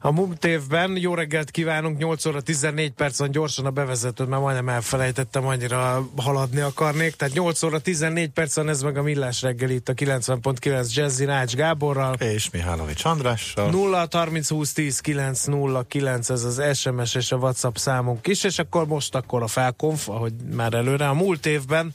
A 0.00 0.10
múlt 0.10 0.44
évben 0.44 0.96
jó 0.96 1.14
reggelt 1.14 1.50
kívánunk, 1.50 1.98
8 1.98 2.24
óra 2.26 2.40
14 2.40 2.92
percen 2.92 3.30
gyorsan 3.30 3.66
a 3.66 3.70
bevezetőt, 3.70 4.28
mert 4.28 4.42
majdnem 4.42 4.68
elfelejtettem, 4.68 5.46
annyira 5.46 6.08
haladni 6.16 6.60
akarnék. 6.60 7.14
Tehát 7.14 7.34
8 7.34 7.62
óra 7.62 7.78
14 7.78 8.30
percen 8.30 8.68
ez 8.68 8.82
meg 8.82 8.96
a 8.96 9.02
Millás 9.02 9.42
reggel 9.42 9.70
itt 9.70 9.88
a 9.88 9.94
90.9 9.94 10.94
Jazzy 10.94 11.24
Rács 11.24 11.54
Gáborral. 11.54 12.14
És 12.14 12.50
Mihálovics 12.50 13.04
Andrással. 13.04 13.70
0 13.70 14.08
30 14.10 14.48
20 14.48 14.72
10 14.72 15.00
9 15.00 15.44
0 15.44 15.84
9 15.88 16.30
ez 16.30 16.44
az 16.44 16.78
SMS 16.78 17.14
és 17.14 17.32
a 17.32 17.36
WhatsApp 17.36 17.76
számunk 17.76 18.26
is, 18.26 18.44
és 18.44 18.58
akkor 18.58 18.86
most 18.86 19.14
akkor 19.14 19.42
a 19.42 19.46
felkonf, 19.46 20.08
ahogy 20.08 20.32
már 20.52 20.74
előre. 20.74 21.08
A 21.08 21.14
múlt 21.14 21.46
évben 21.46 21.94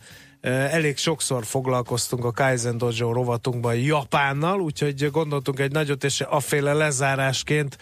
elég 0.49 0.97
sokszor 0.97 1.45
foglalkoztunk 1.45 2.25
a 2.25 2.31
Kaizen 2.31 2.77
Dojo 2.77 3.11
rovatunkban 3.11 3.75
Japánnal, 3.75 4.61
úgyhogy 4.61 5.11
gondoltunk 5.11 5.59
egy 5.59 5.71
nagyot, 5.71 6.03
és 6.03 6.21
aféle 6.21 6.73
lezárásként 6.73 7.77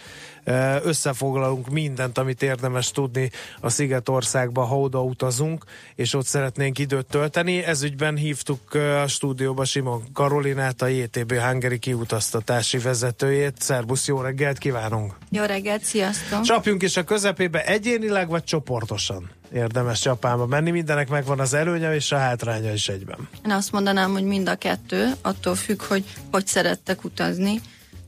összefoglalunk 0.84 1.70
mindent, 1.70 2.18
amit 2.18 2.42
érdemes 2.42 2.92
tudni 2.92 3.32
a 3.60 3.70
Szigetországba, 3.70 4.64
ha 4.64 4.80
oda 4.80 5.04
utazunk, 5.04 5.64
és 5.96 6.14
ott 6.14 6.26
szeretnénk 6.26 6.80
időt 6.80 7.06
tölteni. 7.06 7.64
Ezügyben 7.64 8.16
hívtuk 8.16 8.74
a 8.74 9.08
stúdióba 9.08 9.66
Simon 9.66 10.04
Karolinát, 10.14 10.82
a 10.82 10.88
JTB 10.88 11.34
Hungary 11.34 11.80
kiutaztatási 11.80 12.78
vezetőjét. 12.78 13.62
Szerbusz, 13.62 14.08
jó 14.08 14.22
reggelt 14.22 14.58
kívánunk! 14.58 15.16
Jó 15.30 15.44
reggelt, 15.44 15.84
sziasztok! 15.84 16.42
Csapjunk 16.42 16.84
is 16.84 16.98
a 16.98 17.04
közepébe 17.04 17.66
egyénileg 17.66 18.30
vagy 18.30 18.44
csoportosan? 18.44 19.30
érdemes 19.54 20.06
Japánba 20.06 20.46
menni, 20.46 20.72
mindenek 20.72 21.10
megvan 21.10 21.40
az 21.40 21.54
előnye 21.54 21.96
és 21.96 22.12
a 22.12 22.18
hátránya 22.18 22.74
is 22.74 22.90
egyben. 22.90 23.30
Én 23.46 23.52
azt 23.52 23.72
mondanám, 23.72 24.12
hogy 24.12 24.24
mind 24.24 24.50
a 24.50 24.56
kettő, 24.56 25.12
attól 25.22 25.56
függ, 25.56 25.82
hogy 25.82 26.04
hogy 26.32 26.48
szerettek 26.48 27.04
utazni. 27.04 27.62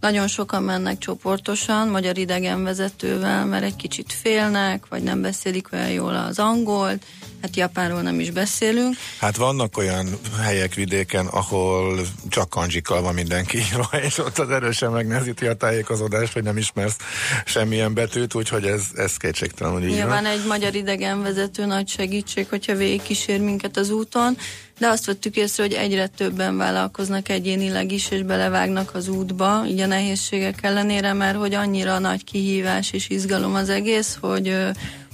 Nagyon 0.03 0.27
sokan 0.27 0.63
mennek 0.63 0.97
csoportosan, 0.97 1.87
magyar 1.87 2.17
idegenvezetővel, 2.17 3.45
mert 3.45 3.63
egy 3.63 3.75
kicsit 3.75 4.13
félnek, 4.13 4.87
vagy 4.87 5.03
nem 5.03 5.21
beszélik 5.21 5.71
olyan 5.71 5.89
jól 5.89 6.15
az 6.15 6.39
angolt, 6.39 7.05
hát 7.43 7.55
Japánról 7.55 8.01
nem 8.01 8.19
is 8.19 8.31
beszélünk. 8.31 8.95
Hát 9.19 9.35
vannak 9.35 9.77
olyan 9.77 10.19
helyek 10.41 10.73
vidéken, 10.73 11.25
ahol 11.25 11.99
csak 12.29 12.49
kanjikkal 12.49 13.01
van 13.01 13.13
mindenki 13.13 13.57
írva, 13.71 13.89
és 14.01 14.17
ott 14.17 14.39
az 14.39 14.49
erősen 14.49 14.91
megnehezíti 14.91 15.45
a 15.45 15.53
tájékozódást, 15.53 16.33
hogy 16.33 16.43
nem 16.43 16.57
ismersz 16.57 16.95
semmilyen 17.45 17.93
betűt, 17.93 18.35
úgyhogy 18.35 18.65
ez, 18.65 18.81
ez 18.95 19.17
kétségtelenül 19.17 19.83
így 19.83 19.93
Nyilván 19.93 20.25
egy 20.25 20.45
magyar 20.47 20.75
idegenvezető 20.75 21.65
nagy 21.65 21.87
segítség, 21.87 22.47
hogyha 22.49 22.75
végigkísér 22.75 23.39
minket 23.39 23.77
az 23.77 23.89
úton, 23.89 24.37
de 24.79 24.87
azt 24.87 25.05
vettük 25.05 25.35
észre, 25.35 25.63
hogy 25.63 25.73
egyre 25.73 26.07
többen 26.07 26.57
vállalkoznak 26.57 27.29
egyénileg 27.29 27.91
is, 27.91 28.11
és 28.11 28.21
belevágnak 28.21 28.95
az 28.95 29.07
útba, 29.07 29.63
így 29.67 29.79
a 29.79 29.85
nehézségek 29.85 30.63
ellenére, 30.63 31.13
mert 31.13 31.37
hogy 31.37 31.53
annyira 31.53 31.99
nagy 31.99 32.23
kihívás 32.23 32.91
és 32.91 33.09
izgalom 33.09 33.55
az 33.55 33.69
egész, 33.69 34.17
hogy 34.21 34.55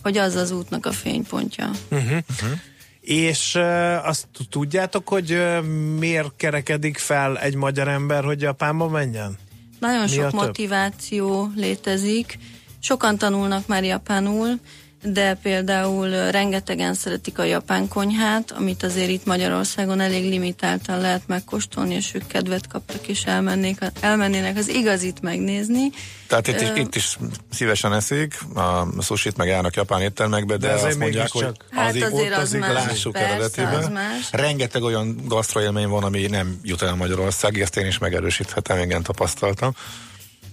hogy 0.02 0.18
az 0.18 0.36
az 0.36 0.52
útnak 0.52 0.86
a 0.86 0.92
fénypontja. 0.92 1.70
Uh-huh. 1.92 2.18
Uh-huh. 2.30 2.60
És 3.02 3.56
uh, 3.56 4.08
azt 4.08 4.28
tudjátok, 4.50 5.08
hogy 5.08 5.32
uh, 5.32 5.64
miért 5.98 6.32
kerekedik 6.36 6.98
fel 6.98 7.40
egy 7.40 7.56
magyar 7.56 7.88
ember, 7.88 8.24
hogy 8.24 8.42
Japánba 8.42 8.88
menjen? 8.88 9.38
Nagyon 9.80 10.02
Mi 10.02 10.08
sok 10.08 10.32
motiváció 10.32 11.52
létezik. 11.56 12.38
Sokan 12.80 13.18
tanulnak 13.18 13.68
már 13.68 13.84
japánul, 13.84 14.60
de 15.04 15.34
például 15.34 16.32
rengetegen 16.32 16.94
szeretik 16.94 17.40
a 17.40 17.44
japán 17.44 17.88
konyhát, 17.88 18.52
amit 18.52 18.84
azért 18.84 19.10
itt 19.10 19.26
Magyarországon 19.26 20.00
elég 20.00 20.30
limitáltan 20.30 21.00
lehet 21.00 21.22
megkóstolni, 21.28 21.94
és 21.94 22.14
ők 22.14 22.28
kedvet 22.28 22.68
kaptak, 22.68 23.08
és 23.08 23.24
elmennék, 23.24 23.78
elmennének 24.00 24.58
az 24.58 24.68
igazit 24.68 25.22
megnézni. 25.22 25.92
Tehát 26.28 26.48
itt, 26.48 26.62
is, 26.62 26.70
itt 26.76 26.96
is 26.96 27.18
szívesen 27.52 27.94
eszik, 27.94 28.38
a 28.56 29.02
sushit 29.02 29.38
meg 29.38 29.48
járnak 29.48 29.76
japán 29.76 30.02
éttermekbe, 30.02 30.58
de, 30.58 30.68
de 30.68 30.74
azt 30.74 30.98
mondják, 30.98 31.32
hogy 31.32 31.48
hát 31.72 31.90
azért, 31.90 32.12
azért 32.12 32.38
az 32.38 32.52
más, 32.52 32.74
lássuk 32.74 33.14
persze, 33.14 33.30
eredetében. 33.30 34.00
Rengeteg 34.32 34.84
olyan 34.84 35.16
gasztroélmény 35.26 35.88
van, 35.88 36.04
ami 36.04 36.28
nem 36.28 36.60
jut 36.64 36.82
el 36.82 36.96
Magyarország, 36.96 37.60
ezt 37.60 37.78
én 37.78 37.86
is 37.86 37.98
megerősíthetem, 37.98 38.80
igen, 38.80 39.04
tapasztaltam. 39.04 39.76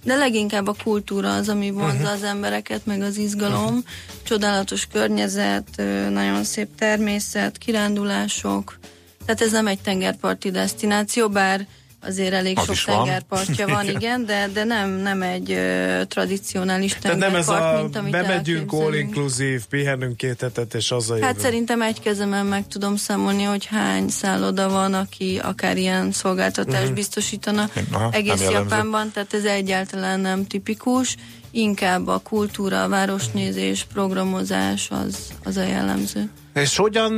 De 0.07 0.17
leginkább 0.17 0.67
a 0.67 0.75
kultúra 0.85 1.35
az, 1.35 1.49
ami 1.49 1.71
vonzza 1.71 1.97
uh-huh. 1.97 2.13
az 2.13 2.23
embereket, 2.23 2.87
meg 2.87 3.03
az 3.03 3.17
izgalom. 3.17 3.65
Uh-huh. 3.65 3.85
Csodálatos 4.23 4.87
környezet, 4.87 5.83
nagyon 6.11 6.45
szép 6.45 6.69
természet, 6.79 7.59
kirándulások. 7.59 8.79
Tehát 9.25 9.41
ez 9.41 9.51
nem 9.53 9.67
egy 9.67 9.81
tengerparti 9.81 10.51
destináció, 10.51 11.29
bár 11.29 11.67
azért 12.07 12.33
elég 12.33 12.59
az 12.59 12.77
sok 12.77 12.95
tengerpartja 12.95 13.67
van, 13.67 13.75
van 13.85 13.89
igen, 13.89 14.25
de, 14.25 14.49
de 14.53 14.65
nem, 14.65 14.91
nem 14.91 15.23
egy 15.23 15.51
uh, 15.51 16.03
tradicionális 16.03 16.95
tengerpart, 17.01 17.31
nem 17.31 17.41
ez 17.41 17.49
a 17.49 17.81
mint 17.83 17.97
amit 17.97 18.13
bemegyünk 18.13 18.73
all 18.73 18.95
inclusive, 18.95 19.61
pihenünk 19.69 20.17
két 20.17 20.41
hetet, 20.41 20.75
és 20.75 20.91
az 20.91 21.11
a 21.11 21.15
Hát 21.21 21.23
jövő. 21.23 21.41
szerintem 21.41 21.83
egy 21.83 22.01
kezemen 22.01 22.47
meg 22.47 22.69
tudom 22.69 22.97
számolni, 22.97 23.43
hogy 23.43 23.65
hány 23.65 24.09
szálloda 24.09 24.69
van, 24.69 24.95
aki 24.95 25.41
akár 25.43 25.77
ilyen 25.77 26.13
szolgáltatást 26.13 26.81
uh-huh. 26.81 26.95
biztosítana 26.95 27.71
Aha, 27.93 28.11
egész 28.13 28.51
Japánban, 28.51 29.11
tehát 29.11 29.35
ez 29.35 29.45
egyáltalán 29.45 30.21
nem 30.21 30.47
tipikus 30.47 31.17
inkább 31.51 32.07
a 32.07 32.19
kultúra, 32.19 32.83
a 32.83 32.89
városnézés, 32.89 33.87
programozás 33.93 34.91
az, 34.91 35.19
az 35.45 35.57
a 35.57 35.63
jellemző. 35.63 36.31
És 36.57 36.77
hogyan 36.77 37.13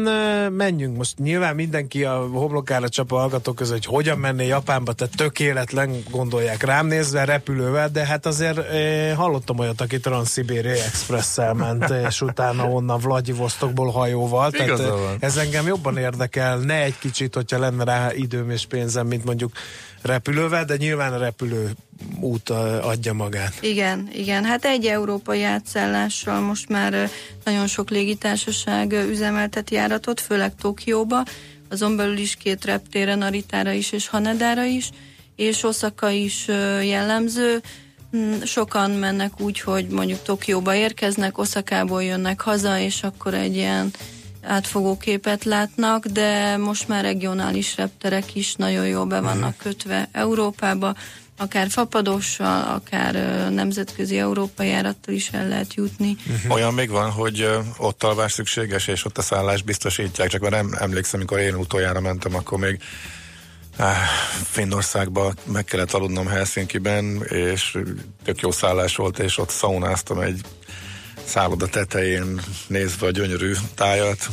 menjünk? 0.53 0.97
Most 0.97 1.19
nyilván 1.19 1.55
mindenki 1.55 2.05
a 2.05 2.29
homlokára 2.33 2.89
csap 2.89 3.13
a 3.13 3.17
hallgatók 3.17 3.57
között, 3.57 3.75
hogy 3.77 3.85
hogyan 3.85 4.19
menné 4.19 4.47
Japánba, 4.47 4.93
tehát 4.93 5.17
tökéletlen 5.17 6.03
gondolják 6.11 6.63
rám 6.63 6.87
nézve 6.87 7.25
repülővel, 7.25 7.89
de 7.89 8.05
hát 8.05 8.27
azért 8.27 8.59
eh, 8.59 9.17
hallottam 9.17 9.59
olyat, 9.59 9.81
aki 9.81 10.01
Transzibéri 10.01 10.69
Express-szel 10.69 11.55
ment, 11.55 11.95
és 12.09 12.21
utána 12.21 12.69
onnan 12.69 13.01
Vladivostokból 13.01 13.91
hajóval. 13.91 14.51
Tehát 14.51 14.83
ez 15.21 15.37
engem 15.37 15.67
jobban 15.67 15.97
érdekel, 15.97 16.59
ne 16.59 16.83
egy 16.83 16.99
kicsit, 16.99 17.35
hogyha 17.35 17.59
lenne 17.59 17.85
rá 17.85 18.13
időm 18.15 18.51
és 18.51 18.67
pénzem, 18.67 19.07
mint 19.07 19.25
mondjuk 19.25 19.53
repülővel, 20.03 20.65
de 20.65 20.77
nyilván 20.77 21.13
a 21.13 21.19
repülő 21.19 21.71
út 22.21 22.51
adja 22.83 23.13
magát. 23.13 23.53
Igen, 23.61 24.09
igen. 24.13 24.45
Hát 24.45 24.65
egy 24.65 24.87
európai 24.87 25.43
átszállással 25.43 26.41
most 26.41 26.69
már 26.69 27.11
nagyon 27.45 27.67
sok 27.67 27.91
légitársaság 27.91 28.93
üzemeltet 28.93 29.71
járatot, 29.71 30.21
főleg 30.21 30.55
Tokióba, 30.55 31.23
azon 31.71 31.97
belül 31.97 32.17
is 32.17 32.37
két 32.37 32.65
reptéren, 32.65 33.19
Naritára 33.19 33.71
is 33.73 33.93
és 33.93 34.09
Hanedára 34.09 34.65
is, 34.65 34.91
és 35.37 35.63
Osaka 35.63 36.11
is 36.11 36.47
jellemző. 36.83 37.63
Hmm, 38.11 38.45
sokan 38.45 38.91
mennek 38.91 39.41
úgy, 39.41 39.61
hogy 39.61 39.87
mondjuk 39.87 40.23
Tokióba 40.23 40.75
érkeznek, 40.75 41.39
Oszakából 41.39 42.03
jönnek 42.03 42.41
haza, 42.41 42.79
és 42.79 43.03
akkor 43.03 43.35
egy 43.35 43.57
ilyen 43.57 43.91
átfogó 44.43 44.97
képet 44.97 45.45
látnak, 45.45 46.07
de 46.07 46.57
most 46.57 46.89
már 46.89 47.05
regionális 47.05 47.77
repterek 47.77 48.35
is 48.35 48.55
nagyon 48.55 48.87
jól 48.87 49.05
be 49.05 49.21
vannak 49.21 49.57
mhm. 49.57 49.63
kötve 49.63 50.09
Európába, 50.13 50.95
akár 51.37 51.71
fapadossal, 51.71 52.75
akár 52.75 53.15
nemzetközi 53.51 54.19
európai 54.19 54.69
járattal 54.69 55.15
is 55.15 55.29
el 55.29 55.49
lehet 55.49 55.75
jutni. 55.75 56.17
Uh-huh. 56.27 56.53
Olyan 56.53 56.75
még 56.75 56.91
van, 56.91 57.11
hogy 57.11 57.49
ott 57.77 58.03
alvás 58.03 58.33
szükséges, 58.33 58.87
és 58.87 59.05
ott 59.05 59.19
a 59.19 59.23
szállás 59.23 59.63
biztosítják, 59.63 60.29
csak 60.29 60.41
már 60.41 60.51
nem 60.51 60.71
emlékszem, 60.79 61.21
amikor 61.21 61.39
én 61.39 61.55
utoljára 61.55 62.01
mentem, 62.01 62.35
akkor 62.35 62.59
még 62.59 62.81
Ah, 63.81 63.97
Finnországba 64.51 65.33
meg 65.45 65.65
kellett 65.65 65.93
aludnom 65.93 66.27
Helsinki-ben, 66.27 67.23
és 67.23 67.79
tök 68.25 68.41
jó 68.41 68.51
szállás 68.51 68.97
volt, 68.97 69.19
és 69.19 69.39
ott 69.39 69.51
szaunáztam 69.51 70.21
egy 70.21 70.41
szálloda 71.29 71.67
tetején 71.67 72.41
nézve 72.67 73.07
a 73.07 73.11
gyönyörű 73.11 73.53
tájat, 73.75 74.29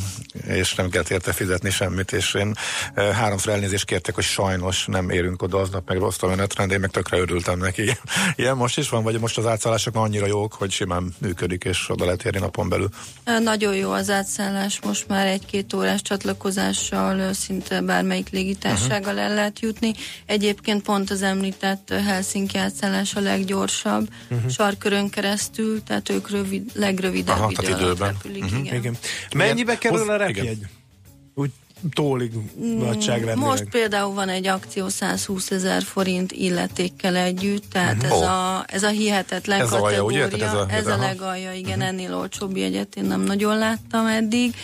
és 0.47 0.75
nem 0.75 0.89
kellett 0.89 1.09
érte 1.09 1.33
fizetni 1.33 1.69
semmit, 1.69 2.11
és 2.11 2.33
én 2.33 2.55
háromszor 2.95 3.53
elnézést 3.53 3.85
kértek, 3.85 4.15
hogy 4.15 4.23
sajnos 4.23 4.85
nem 4.85 5.09
érünk 5.09 5.41
oda 5.41 5.57
aznap, 5.57 5.87
meg 5.87 5.97
rossz 5.97 6.23
a 6.23 6.27
menetrend, 6.27 6.71
én 6.71 6.79
meg 6.79 6.89
tökre 6.89 7.17
örültem 7.17 7.59
neki. 7.59 7.97
Ilyen 8.35 8.55
most 8.55 8.77
is 8.77 8.89
van, 8.89 9.03
vagy 9.03 9.19
most 9.19 9.37
az 9.37 9.45
átszállások 9.45 9.95
annyira 9.95 10.25
jók, 10.25 10.53
hogy 10.53 10.71
simán 10.71 11.13
működik, 11.17 11.63
és 11.63 11.89
oda 11.89 12.05
lehet 12.05 12.25
érni 12.25 12.39
napon 12.39 12.69
belül? 12.69 12.89
Nagyon 13.43 13.75
jó 13.75 13.91
az 13.91 14.09
átszállás, 14.09 14.79
most 14.81 15.07
már 15.07 15.27
egy-két 15.27 15.73
órás 15.73 16.01
csatlakozással 16.01 17.33
szinte 17.33 17.81
bármelyik 17.81 18.29
légitársággal 18.29 19.13
uh-huh. 19.13 19.29
el 19.29 19.33
lehet 19.33 19.59
jutni. 19.59 19.93
Egyébként 20.25 20.83
pont 20.83 21.09
az 21.09 21.21
említett 21.21 21.93
Helsinki 22.05 22.57
átszállás 22.57 23.15
a 23.15 23.19
leggyorsabb, 23.19 24.09
uh-huh. 24.29 24.49
sarkörön 24.51 25.09
keresztül, 25.09 25.83
tehát 25.83 26.09
ők 26.09 26.29
rövid, 26.29 26.71
legrövidebb 26.85 27.35
Aha, 27.35 27.51
idő 27.51 27.69
időben. 27.69 28.11
Repülik, 28.11 28.43
uh-huh. 28.43 28.59
igen. 28.59 28.75
igen. 28.75 28.97
Mennyibe 29.35 29.77
kerül 29.77 30.09
a 30.09 30.15
repjegy? 30.15 30.65
Úgy 31.33 31.51
tólig 31.93 32.31
mm, 32.33 32.77
nagyságrendileg. 32.77 33.37
Most 33.37 33.69
például 33.69 34.13
van 34.13 34.29
egy 34.29 34.47
akció 34.47 34.87
120 34.87 35.51
ezer 35.51 35.83
forint 35.83 36.31
illetékkel 36.31 37.15
együtt, 37.15 37.71
tehát 37.71 37.95
uh-huh. 37.95 38.11
ez, 38.11 38.17
oh. 38.17 38.31
a, 38.31 38.63
ez 38.67 38.83
a 38.83 38.89
hihetetlen 38.89 39.61
ez 39.61 39.69
kategória. 39.69 40.23
Alja, 40.23 40.35
ugye? 40.35 40.45
Ez 40.45 40.53
a, 40.53 40.65
ez 40.69 40.87
a 40.87 40.97
legalja, 40.97 41.53
igen, 41.53 41.77
uh-huh. 41.77 41.87
ennél 41.87 42.15
olcsóbb 42.15 42.57
jegyet 42.57 42.95
én 42.95 43.05
nem 43.05 43.21
nagyon 43.21 43.57
láttam 43.57 44.05
eddig 44.05 44.55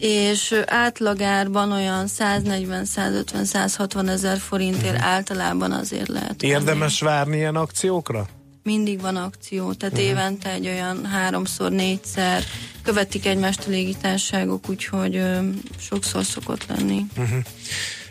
és 0.00 0.54
átlagárban 0.66 1.72
olyan 1.72 2.06
140-150-160 2.18 4.08
ezer 4.08 4.38
forintért 4.38 4.94
uh-huh. 4.94 5.06
általában 5.06 5.72
azért 5.72 6.08
lehet. 6.08 6.42
Érdemes 6.42 7.00
venni. 7.00 7.14
várni 7.14 7.36
ilyen 7.36 7.56
akciókra? 7.56 8.26
Mindig 8.62 9.00
van 9.00 9.16
akció, 9.16 9.72
tehát 9.72 9.94
uh-huh. 9.94 10.10
évente 10.10 10.50
egy 10.50 10.66
olyan 10.66 11.04
háromszor, 11.06 11.70
négyszer 11.70 12.42
követik 12.82 13.26
egymást 13.26 13.66
a 13.66 13.70
légitárságok, 13.70 14.68
úgyhogy 14.68 15.16
ö, 15.16 15.38
sokszor 15.78 16.24
szokott 16.24 16.66
lenni. 16.66 17.04
Uh-huh. 17.16 17.38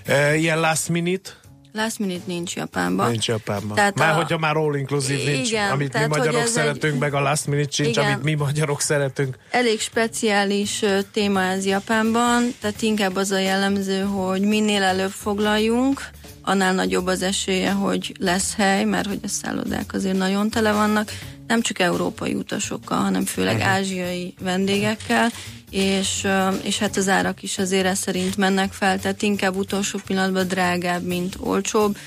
E, 0.06 0.36
ilyen 0.36 0.60
last 0.60 0.90
minute? 0.90 1.30
Last 1.74 2.00
minute 2.00 2.24
nincs 2.26 2.56
Japánban. 2.56 3.10
Nincs 3.10 3.28
Japánban. 3.28 3.76
Tehát 3.76 3.98
már 3.98 4.12
a... 4.12 4.16
hogyha 4.16 4.38
már 4.38 4.56
all 4.56 4.76
inclusive 4.76 5.32
nincs, 5.32 5.50
igen, 5.50 5.72
amit 5.72 5.92
tehát, 5.92 6.08
mi 6.08 6.18
magyarok 6.18 6.46
szeretünk, 6.46 6.94
egy... 6.94 7.00
meg 7.00 7.14
a 7.14 7.20
last 7.20 7.48
minute 7.48 7.72
sincs, 7.72 7.90
igen. 7.90 8.06
amit 8.06 8.24
mi 8.24 8.34
magyarok 8.34 8.82
szeretünk. 8.82 9.38
Elég 9.50 9.80
speciális 9.80 10.84
téma 11.12 11.44
ez 11.44 11.66
Japánban, 11.66 12.56
tehát 12.62 12.82
inkább 12.82 13.16
az 13.16 13.32
a 13.32 13.40
jellemző, 13.40 14.02
hogy 14.02 14.42
minél 14.42 14.84
előbb 14.84 15.12
foglaljunk, 15.12 16.10
annál 16.50 16.74
nagyobb 16.74 17.08
az 17.08 17.22
esélye, 17.22 17.72
hogy 17.72 18.16
lesz 18.20 18.56
hely, 18.56 18.84
mert 18.84 19.08
hogy 19.08 19.20
a 19.24 19.28
szállodák 19.28 19.94
azért 19.94 20.18
nagyon 20.18 20.50
tele 20.50 20.72
vannak, 20.72 21.12
nem 21.48 21.62
csak 21.62 21.80
európai 21.80 22.34
utasokkal, 22.34 22.98
hanem 22.98 23.26
főleg 23.26 23.56
uh-huh. 23.56 23.72
ázsiai 23.72 24.34
vendégekkel, 24.42 25.30
és, 25.70 26.28
és 26.64 26.78
hát 26.78 26.98
az 26.98 27.10
árak 27.10 27.44
is 27.44 27.58
azért 27.58 27.86
ez 27.86 28.00
szerint 28.00 28.38
mennek 28.38 28.74
fel, 28.74 29.00
tehát 29.00 29.22
inkább 29.22 29.56
utolsó 29.56 30.00
pillanatban 30.06 30.48
drágább, 30.48 31.04
mint 31.04 31.36
olcsóbb. 31.40 31.98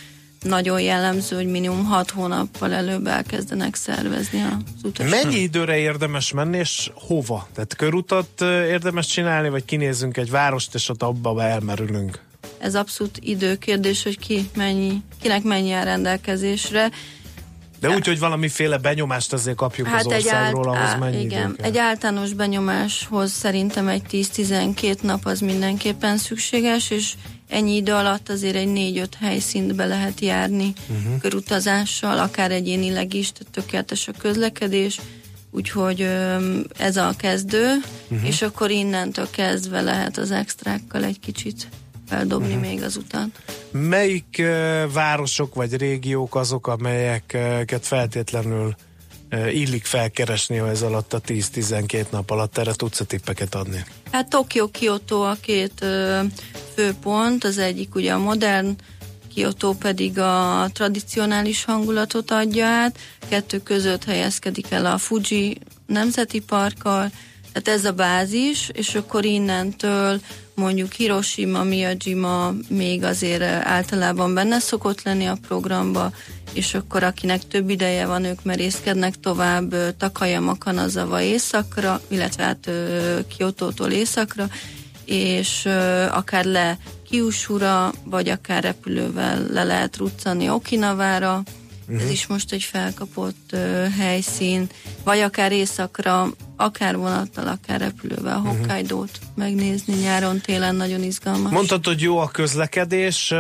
Nagyon 0.43 0.81
jellemző, 0.81 1.37
hogy 1.37 1.47
minimum 1.47 1.85
6 1.85 2.11
hónappal 2.11 2.73
előbb 2.73 3.07
elkezdenek 3.07 3.75
szervezni 3.75 4.43
az 4.43 4.85
utasok. 4.85 5.11
Mennyi 5.11 5.39
időre 5.39 5.77
érdemes 5.77 6.33
menni, 6.33 6.59
és 6.59 6.91
hova? 6.95 7.49
Tehát 7.55 7.77
körutat 7.77 8.41
érdemes 8.69 9.07
csinálni, 9.07 9.49
vagy 9.49 9.65
kinézünk 9.65 10.17
egy 10.17 10.31
várost, 10.31 10.75
és 10.75 10.89
ott 10.89 11.03
abba 11.03 11.43
elmerülünk? 11.43 12.21
Ez 12.59 12.75
abszolút 12.75 13.19
időkérdés, 13.21 14.03
hogy 14.03 14.19
ki 14.19 14.51
mennyi, 14.57 15.03
kinek 15.21 15.43
mennyi 15.43 15.73
a 15.73 15.83
rendelkezésre. 15.83 16.91
De 17.81 17.91
úgy, 17.91 18.07
hogy 18.07 18.19
valamiféle 18.19 18.79
benyomást 18.79 19.33
azért 19.33 19.57
kapjuk 19.57 19.87
hát 19.87 20.01
az 20.01 20.07
országról, 20.07 20.75
egy 20.75 20.81
ahhoz 20.81 20.99
mennyi 20.99 21.23
Igen, 21.23 21.57
egy 21.63 21.79
általános 21.79 22.33
benyomáshoz 22.33 23.33
szerintem 23.33 23.89
egy 23.89 24.03
10-12 24.11 25.01
nap 25.01 25.27
az 25.27 25.41
mindenképpen 25.41 26.17
szükséges, 26.17 26.91
és 26.91 27.13
ennyi 27.49 27.77
idő 27.77 27.93
alatt 27.93 28.29
azért 28.29 28.57
egy 28.57 28.69
4-5 28.75 29.07
helyszínt 29.21 29.75
be 29.75 29.85
lehet 29.85 30.21
járni 30.21 30.73
uh-huh. 30.89 31.19
körutazással, 31.21 32.19
akár 32.19 32.51
egyénileg 32.51 33.15
is, 33.15 33.33
tehát 33.33 33.53
tökéletes 33.53 34.09
a 34.09 34.13
közlekedés, 34.19 35.01
úgyhogy 35.51 36.01
ez 36.77 36.97
a 36.97 37.15
kezdő, 37.17 37.75
uh-huh. 38.09 38.29
és 38.29 38.43
akkor 38.43 38.71
innentől 38.71 39.31
kezdve 39.31 39.81
lehet 39.81 40.19
az 40.19 40.31
extrákkal 40.31 41.05
egy 41.05 41.21
kicsit 41.21 41.69
feldobni 42.13 42.55
uh-huh. 42.55 42.63
még 42.63 42.83
az 42.83 42.97
utat. 42.97 43.29
Melyik 43.71 44.37
uh, 44.39 44.93
városok 44.93 45.55
vagy 45.55 45.77
régiók 45.77 46.35
azok, 46.35 46.67
amelyeket 46.67 47.87
feltétlenül 47.87 48.75
uh, 49.33 49.55
illik 49.55 49.85
felkeresni 49.85 50.59
ez 50.59 50.83
alatt 50.83 51.13
a 51.13 51.21
10-12 51.21 52.11
nap 52.11 52.31
alatt? 52.31 52.59
Erre 52.59 52.73
tudsz 52.73 53.01
a 53.01 53.05
tippeket 53.05 53.55
adni? 53.55 53.85
Hát 54.11 54.29
Tokió, 54.29 54.69
Kyoto 54.69 55.23
a 55.23 55.37
két 55.41 55.73
uh, 55.83 56.21
főpont, 56.75 57.45
az 57.45 57.59
egyik 57.59 57.95
ugye 57.95 58.13
a 58.13 58.19
modern, 58.19 58.77
Kyoto 59.35 59.73
pedig 59.73 60.19
a 60.19 60.67
tradicionális 60.73 61.65
hangulatot 61.65 62.31
adja 62.31 62.67
át, 62.67 62.99
kettő 63.29 63.59
között 63.59 64.05
helyezkedik 64.05 64.71
el 64.71 64.87
a 64.87 64.99
Fuji 64.99 65.59
nemzeti 65.87 66.41
parkkal, 66.41 67.11
tehát 67.53 67.79
ez 67.79 67.85
a 67.85 67.93
bázis, 67.93 68.71
és 68.73 68.95
akkor 68.95 69.25
innentől 69.25 70.21
mondjuk 70.55 70.93
Hiroshima, 70.93 71.63
Miyajima 71.63 72.53
még 72.69 73.05
azért 73.05 73.43
általában 73.43 74.35
benne 74.35 74.59
szokott 74.59 75.03
lenni 75.03 75.27
a 75.27 75.39
programba, 75.49 76.13
és 76.53 76.75
akkor 76.75 77.03
akinek 77.03 77.47
több 77.49 77.71
ideje 77.71 78.07
van, 78.07 78.25
ők 78.25 78.43
merészkednek 78.43 79.21
tovább 79.21 79.97
Takayama, 79.97 80.59
Kanazawa 80.59 81.21
északra, 81.21 82.01
illetve 82.09 82.45
hát 82.45 82.71
Kyoto-tól 83.37 83.91
északra, 83.91 84.49
és 85.05 85.65
akár 86.11 86.45
le 86.45 86.79
Kiusura, 87.11 87.93
vagy 88.05 88.29
akár 88.29 88.63
repülővel 88.63 89.47
le 89.51 89.65
lehet 89.65 89.97
ruccani 89.97 90.49
Okinavára, 90.49 91.43
Uh-huh. 91.93 92.07
Ez 92.07 92.11
is 92.13 92.27
most 92.27 92.53
egy 92.53 92.63
felkapott 92.63 93.51
uh, 93.53 93.89
helyszín, 93.99 94.69
vagy 95.05 95.19
akár 95.19 95.53
éjszakra, 95.53 96.29
akár 96.57 96.97
vonattal, 96.97 97.47
akár 97.47 97.81
repülővel 97.81 98.39
uh-huh. 98.39 98.57
Hokkaido-t 98.57 99.19
megnézni 99.35 99.95
nyáron, 99.95 100.41
télen 100.41 100.75
nagyon 100.75 101.03
izgalmas. 101.03 101.53
Mondtad, 101.53 101.87
hogy 101.87 102.01
jó 102.01 102.19
a 102.19 102.29
közlekedés, 102.29 103.35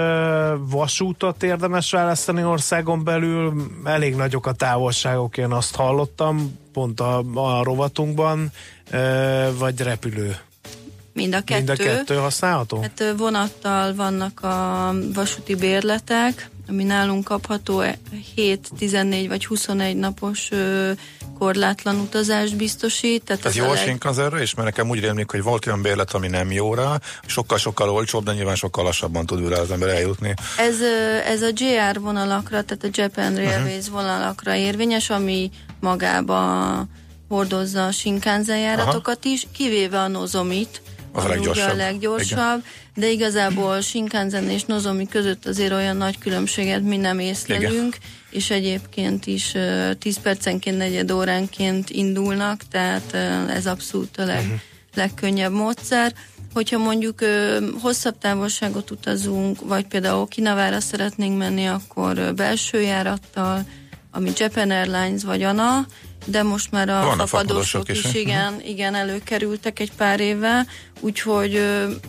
vasútat 0.58 1.42
érdemes 1.42 1.90
választani 1.90 2.44
országon 2.44 3.04
belül, 3.04 3.70
elég 3.84 4.14
nagyok 4.14 4.46
a 4.46 4.52
távolságok, 4.52 5.36
én 5.36 5.50
azt 5.50 5.74
hallottam, 5.74 6.58
pont 6.72 7.00
a, 7.00 7.18
a 7.34 7.62
rovatunkban, 7.62 8.52
vagy 9.58 9.80
repülő? 9.80 10.36
Mind 11.12 11.34
a 11.34 11.40
kettő. 11.40 11.56
Mind 11.56 11.68
a 11.68 11.82
kettő 11.82 12.14
használható? 12.14 12.80
Hát 12.80 13.14
vonattal 13.16 13.94
vannak 13.94 14.42
a 14.42 14.94
vasúti 15.14 15.54
bérletek, 15.54 16.50
ami 16.68 16.84
nálunk 16.84 17.24
kapható 17.24 17.82
7, 18.34 18.70
14 18.78 19.28
vagy 19.28 19.46
21 19.46 19.96
napos 19.96 20.50
ö, 20.50 20.90
korlátlan 21.38 21.96
utazást 21.96 22.56
biztosít. 22.56 23.24
Tehát 23.24 23.44
Ez 23.44 23.56
jó 23.56 23.64
a 23.64 23.76
Shinkansenre 23.76 24.42
is, 24.42 24.54
mert 24.54 24.68
nekem 24.68 24.88
úgy 24.88 25.00
rémlik, 25.00 25.30
hogy 25.30 25.42
volt 25.42 25.66
olyan 25.66 25.82
bérlet, 25.82 26.12
ami 26.12 26.28
nem 26.28 26.52
jó 26.52 26.74
rá, 26.74 27.00
sokkal-sokkal 27.26 27.90
olcsóbb, 27.90 28.24
de 28.24 28.32
nyilván 28.32 28.54
sokkal 28.54 28.84
lassabban 28.84 29.26
tud 29.26 29.48
rá 29.48 29.58
az 29.58 29.70
ember 29.70 29.88
eljutni. 29.88 30.34
Ez, 30.58 30.80
ez 31.26 31.42
a 31.42 31.50
JR 31.54 32.00
vonalakra, 32.00 32.62
tehát 32.62 32.84
a 32.84 32.88
Japan 32.92 33.32
mhm. 33.32 33.42
Railways 33.42 33.86
uh-huh. 33.86 33.94
vonalakra 33.94 34.54
érvényes, 34.54 35.10
ami 35.10 35.50
magába 35.80 36.86
hordozza 37.28 37.86
a 37.86 37.90
Shinkansen 37.90 38.58
járatokat 38.58 39.18
Aha. 39.24 39.34
is, 39.34 39.46
kivéve 39.52 40.00
a 40.00 40.08
Nozomit, 40.08 40.82
az 41.12 41.24
a 41.24 41.28
leggyorsabb. 41.28 41.70
a 41.70 41.74
leggyorsabb, 41.74 42.64
de 42.94 43.10
igazából 43.10 43.80
Shinkansen 43.80 44.50
és 44.50 44.64
Nozomi 44.64 45.06
között 45.06 45.46
azért 45.46 45.72
olyan 45.72 45.96
nagy 45.96 46.18
különbséget 46.18 46.82
mi 46.82 46.96
nem 46.96 47.18
észlelünk, 47.18 47.96
Igen. 47.96 48.08
és 48.30 48.50
egyébként 48.50 49.26
is 49.26 49.52
10 49.98 50.20
percenként, 50.20 50.76
negyed 50.76 51.10
óránként 51.10 51.90
indulnak, 51.90 52.62
tehát 52.70 53.14
ez 53.50 53.66
abszolút 53.66 54.18
a 54.18 54.24
leg, 54.24 54.38
uh-huh. 54.38 54.60
legkönnyebb 54.94 55.52
módszer. 55.52 56.12
Hogyha 56.54 56.78
mondjuk 56.78 57.20
ö, 57.20 57.66
hosszabb 57.80 58.18
távolságot 58.18 58.90
utazunk, 58.90 59.60
vagy 59.60 59.86
például 59.86 60.20
Okinavára 60.20 60.80
szeretnénk 60.80 61.38
menni, 61.38 61.66
akkor 61.66 62.18
ö, 62.18 62.32
belső 62.32 62.80
járattal, 62.80 63.64
ami 64.12 64.30
Japan 64.36 64.70
Airlines 64.70 65.24
vagy 65.24 65.42
ANA, 65.42 65.86
de 66.24 66.42
most 66.42 66.70
már 66.70 66.88
a 66.88 67.04
Van 67.04 67.26
fapadosok 67.26 67.88
is, 67.88 68.04
is 68.04 68.14
igen, 68.14 68.60
igen, 68.64 68.94
előkerültek 68.94 69.78
egy 69.78 69.92
pár 69.92 70.20
éve, 70.20 70.66
úgyhogy 71.00 71.62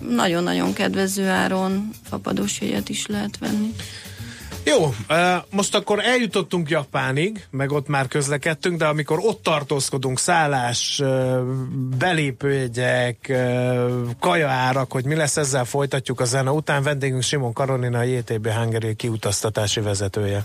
nagyon-nagyon 0.10 0.74
kedvező 0.74 1.28
áron 1.28 1.90
fapados 2.10 2.62
jegyet 2.62 2.90
is 2.90 3.06
lehet 3.06 3.38
venni. 3.38 3.74
Jó, 4.66 4.94
most 5.50 5.76
akkor 5.76 6.00
eljutottunk 6.00 6.70
Japánig, 6.70 7.46
meg 7.50 7.72
ott 7.72 7.88
már 7.88 8.08
közlekedtünk, 8.08 8.78
de 8.78 8.86
amikor 8.86 9.20
ott 9.20 9.44
tartózkodunk, 9.44 10.20
szállás, 10.20 11.02
belépőjegyek, 11.98 13.34
kajaárak, 14.20 14.92
hogy 14.92 15.06
mi 15.06 15.16
lesz 15.16 15.38
ezzel 15.38 15.66
folytatjuk 15.66 16.20
a 16.20 16.26
zene 16.26 16.52
után. 16.52 16.84
Vendégünk 16.84 17.24
Simon 17.24 17.54
Karolina, 17.54 17.98
a 17.98 18.04
JTB 18.04 18.48
Hungary 18.48 18.96
kiutaztatási 18.96 19.80
vezetője. 19.80 20.44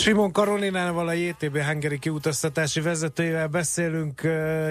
Simon 0.00 0.32
Karolinával, 0.32 1.08
a 1.08 1.12
JTB 1.12 1.58
Hungary 1.58 1.98
kiutaztatási 1.98 2.80
vezetőjével 2.80 3.46
beszélünk 3.46 4.20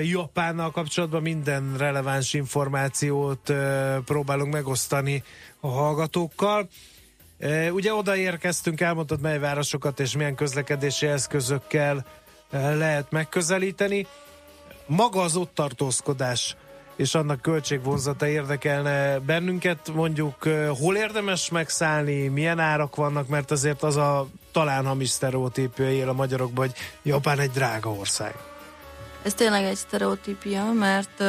Japánnal 0.02 0.72
kapcsolatban, 0.72 1.22
minden 1.22 1.76
releváns 1.78 2.34
információt 2.34 3.54
próbálunk 4.06 4.54
megosztani 4.54 5.24
a 5.60 5.68
hallgatókkal. 5.68 6.70
Ugye 7.72 7.94
odaérkeztünk, 7.94 8.82
elmondtad 8.82 9.22
mely 9.22 9.40
városokat 9.40 10.00
és 10.00 10.16
milyen 10.16 10.36
közlekedési 10.36 11.08
eszközökkel 11.08 12.06
lehet 12.52 13.12
megközelíteni. 13.12 14.08
Maga 14.86 15.22
az 15.22 15.36
ott 15.36 15.54
tartózkodás 15.54 16.56
és 17.00 17.16
annak 17.16 17.42
költségvonzata 17.42 18.28
érdekelne 18.28 19.20
bennünket. 19.20 19.92
Mondjuk 19.94 20.36
hol 20.80 20.96
érdemes 20.96 21.50
megszállni, 21.50 22.28
milyen 22.28 22.60
árak 22.60 22.96
vannak, 22.96 23.28
mert 23.28 23.52
azért 23.52 23.84
az 23.84 23.96
a 23.96 24.28
talán 24.52 24.86
hamis 24.86 25.10
sztereotípia 25.10 25.92
él 25.92 26.10
a 26.10 26.14
magyarokban, 26.14 26.66
hogy 26.66 26.76
Japán 27.02 27.40
egy 27.40 27.50
drága 27.50 27.90
ország. 27.90 28.36
Ez 29.24 29.34
tényleg 29.34 29.64
egy 29.64 29.76
sztereotípia, 29.76 30.72
mert 30.72 31.22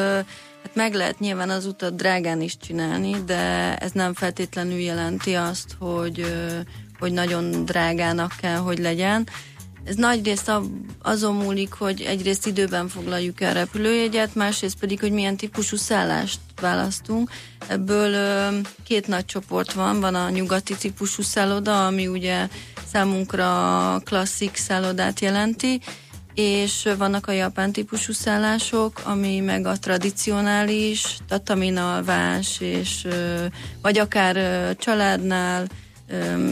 hát 0.62 0.74
meg 0.74 0.94
lehet 0.94 1.18
nyilván 1.18 1.50
az 1.50 1.66
utat 1.66 1.96
drágán 1.96 2.40
is 2.40 2.56
csinálni, 2.56 3.24
de 3.24 3.76
ez 3.76 3.92
nem 3.92 4.14
feltétlenül 4.14 4.78
jelenti 4.78 5.34
azt, 5.34 5.76
hogy, 5.78 6.24
hogy 6.98 7.12
nagyon 7.12 7.64
drágának 7.64 8.32
kell, 8.40 8.58
hogy 8.58 8.78
legyen. 8.78 9.28
Ez 9.84 9.94
nagy 9.94 10.24
részt 10.24 10.52
azon 11.02 11.34
múlik, 11.34 11.72
hogy 11.72 12.00
egyrészt 12.00 12.46
időben 12.46 12.88
foglaljuk 12.88 13.40
el 13.40 13.54
repülőjegyet, 13.54 14.34
másrészt 14.34 14.78
pedig, 14.78 15.00
hogy 15.00 15.12
milyen 15.12 15.36
típusú 15.36 15.76
szállást 15.76 16.38
választunk. 16.60 17.30
Ebből 17.66 18.14
két 18.84 19.06
nagy 19.06 19.24
csoport 19.24 19.72
van, 19.72 20.00
van 20.00 20.14
a 20.14 20.30
nyugati 20.30 20.74
típusú 20.76 21.22
szálloda, 21.22 21.86
ami 21.86 22.06
ugye 22.06 22.48
számunkra 22.92 24.00
klasszik 24.04 24.56
szállodát 24.56 25.20
jelenti, 25.20 25.80
és 26.34 26.88
vannak 26.98 27.26
a 27.26 27.32
japán 27.32 27.72
típusú 27.72 28.12
szállások, 28.12 29.00
ami 29.04 29.40
meg 29.40 29.66
a 29.66 29.78
tradicionális, 29.78 31.16
tatamina 31.28 31.94
alvás, 31.94 32.60
és 32.60 33.06
vagy 33.82 33.98
akár 33.98 34.36
családnál, 34.76 35.66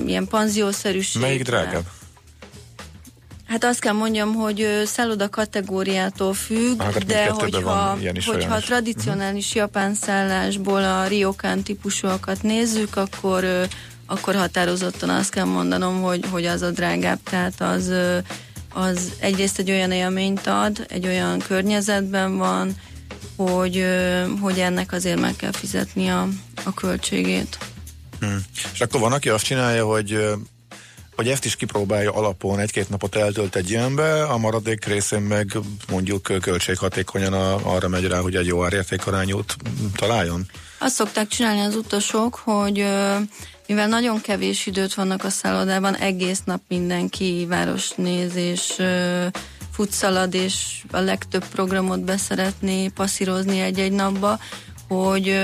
ilyen 0.07 0.27
panziószerűség. 0.27 1.23
Melyik 1.23 1.43
drágább? 1.43 1.85
Hát 3.49 3.65
azt 3.65 3.81
kell 3.81 3.93
mondjam, 3.93 4.35
hogy 4.35 4.83
szálloda 4.85 5.29
kategóriától 5.29 6.35
függ, 6.35 6.81
ah, 6.81 6.97
de 6.97 7.29
hogyha, 7.29 7.99
hogyha 8.27 8.59
tradicionális 8.59 9.47
uh-huh. 9.47 9.63
japán 9.63 9.95
szállásból 9.95 10.85
a 10.85 11.07
ryokan 11.07 11.63
típusúakat 11.63 12.43
nézzük, 12.43 12.97
akkor 12.97 13.69
akkor 14.11 14.35
határozottan 14.35 15.09
azt 15.09 15.31
kell 15.31 15.45
mondanom, 15.45 16.03
hogy, 16.03 16.25
hogy 16.31 16.45
az 16.45 16.63
a 16.63 16.71
drágább, 16.71 17.19
tehát 17.23 17.61
az, 17.61 17.93
az 18.73 19.13
egyrészt 19.19 19.59
egy 19.59 19.71
olyan 19.71 19.93
élményt 19.93 20.47
ad, 20.47 20.87
egy 20.89 21.07
olyan 21.07 21.39
környezetben 21.39 22.37
van, 22.37 22.75
hogy, 23.37 23.85
hogy 24.41 24.59
ennek 24.59 24.93
azért 24.93 25.21
meg 25.21 25.37
kell 25.37 25.53
fizetni 25.53 26.09
a, 26.09 26.29
a 26.65 26.75
költségét. 26.75 27.59
Hmm. 28.21 28.45
És 28.73 28.81
akkor 28.81 29.01
van, 29.01 29.13
aki 29.13 29.29
azt 29.29 29.45
csinálja, 29.45 29.87
hogy 29.87 30.19
hogy 31.19 31.29
ezt 31.29 31.45
is 31.45 31.57
kipróbálja 31.57 32.13
alapon, 32.13 32.59
egy-két 32.59 32.89
napot 32.89 33.17
eltölt 33.17 33.57
egy 33.57 33.71
ilyenbe, 33.71 34.23
a 34.23 34.37
maradék 34.37 34.85
részén 34.85 35.21
meg 35.21 35.59
mondjuk 35.91 36.23
költséghatékonyan 36.41 37.33
a, 37.33 37.75
arra 37.75 37.89
megy 37.89 38.07
rá, 38.07 38.19
hogy 38.19 38.35
egy 38.35 38.47
jó 38.47 38.65
árértékarányút 38.65 39.57
találjon? 39.97 40.47
Azt 40.79 40.95
szokták 40.95 41.29
csinálni 41.29 41.61
az 41.61 41.75
utasok, 41.75 42.35
hogy 42.35 42.85
mivel 43.67 43.89
nagyon 43.89 44.21
kevés 44.21 44.67
időt 44.67 44.95
vannak 44.95 45.25
a 45.25 45.29
szállodában, 45.29 45.97
egész 45.97 46.43
nap 46.45 46.61
mindenki 46.69 47.47
városnéz 47.49 48.37
és 48.37 48.83
futszalad, 49.73 50.35
és 50.35 50.83
a 50.91 50.99
legtöbb 50.99 51.45
programot 51.45 52.01
beszeretné 52.05 52.89
passzírozni 52.89 53.61
egy-egy 53.61 53.93
napba, 53.93 54.39
hogy, 54.89 55.39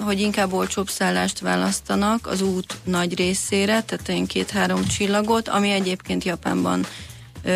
hogy 0.00 0.20
inkább 0.20 0.52
olcsóbb 0.52 0.88
szállást 0.88 1.38
választanak 1.38 2.26
az 2.26 2.40
út 2.40 2.76
nagy 2.84 3.16
részére, 3.16 3.82
tehát 3.82 4.08
én 4.08 4.26
két-három 4.26 4.86
csillagot, 4.86 5.48
ami 5.48 5.70
egyébként 5.70 6.24
Japánban 6.24 6.86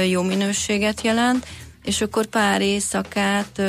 jó 0.09 0.23
minőséget 0.23 1.01
jelent, 1.01 1.47
és 1.85 2.01
akkor 2.01 2.27
pár 2.27 2.61
éjszakát 2.61 3.63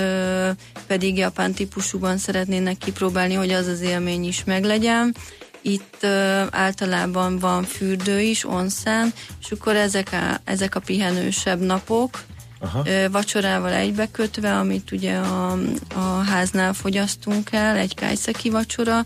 pedig 0.88 1.18
japán 1.18 1.54
típusúban 1.54 2.18
szeretnének 2.18 2.78
kipróbálni, 2.78 3.34
hogy 3.34 3.52
az 3.52 3.68
az 3.68 3.82
élmény 3.82 4.26
is 4.26 4.44
meglegyen. 4.44 5.16
Itt 5.62 6.06
általában 6.52 7.40
van 7.40 7.64
fürdő 7.64 8.22
is, 8.22 8.46
onszán, 8.46 9.14
és 9.42 9.52
akkor 9.52 9.76
ezek 9.76 10.10
a, 10.12 10.42
ezek 10.44 10.76
a 10.76 10.80
pihenősebb 10.80 11.60
napok, 11.60 12.24
Aha. 12.60 12.84
vacsorával 13.12 13.74
egybekötve, 13.74 14.58
amit 14.58 14.92
ugye 14.92 15.18
a, 15.18 15.52
a 15.96 16.00
háznál 16.00 16.74
fogyasztunk 16.74 17.52
el, 17.52 17.76
egy 17.76 17.96
kájszeki 17.96 18.50
vacsora. 18.50 19.04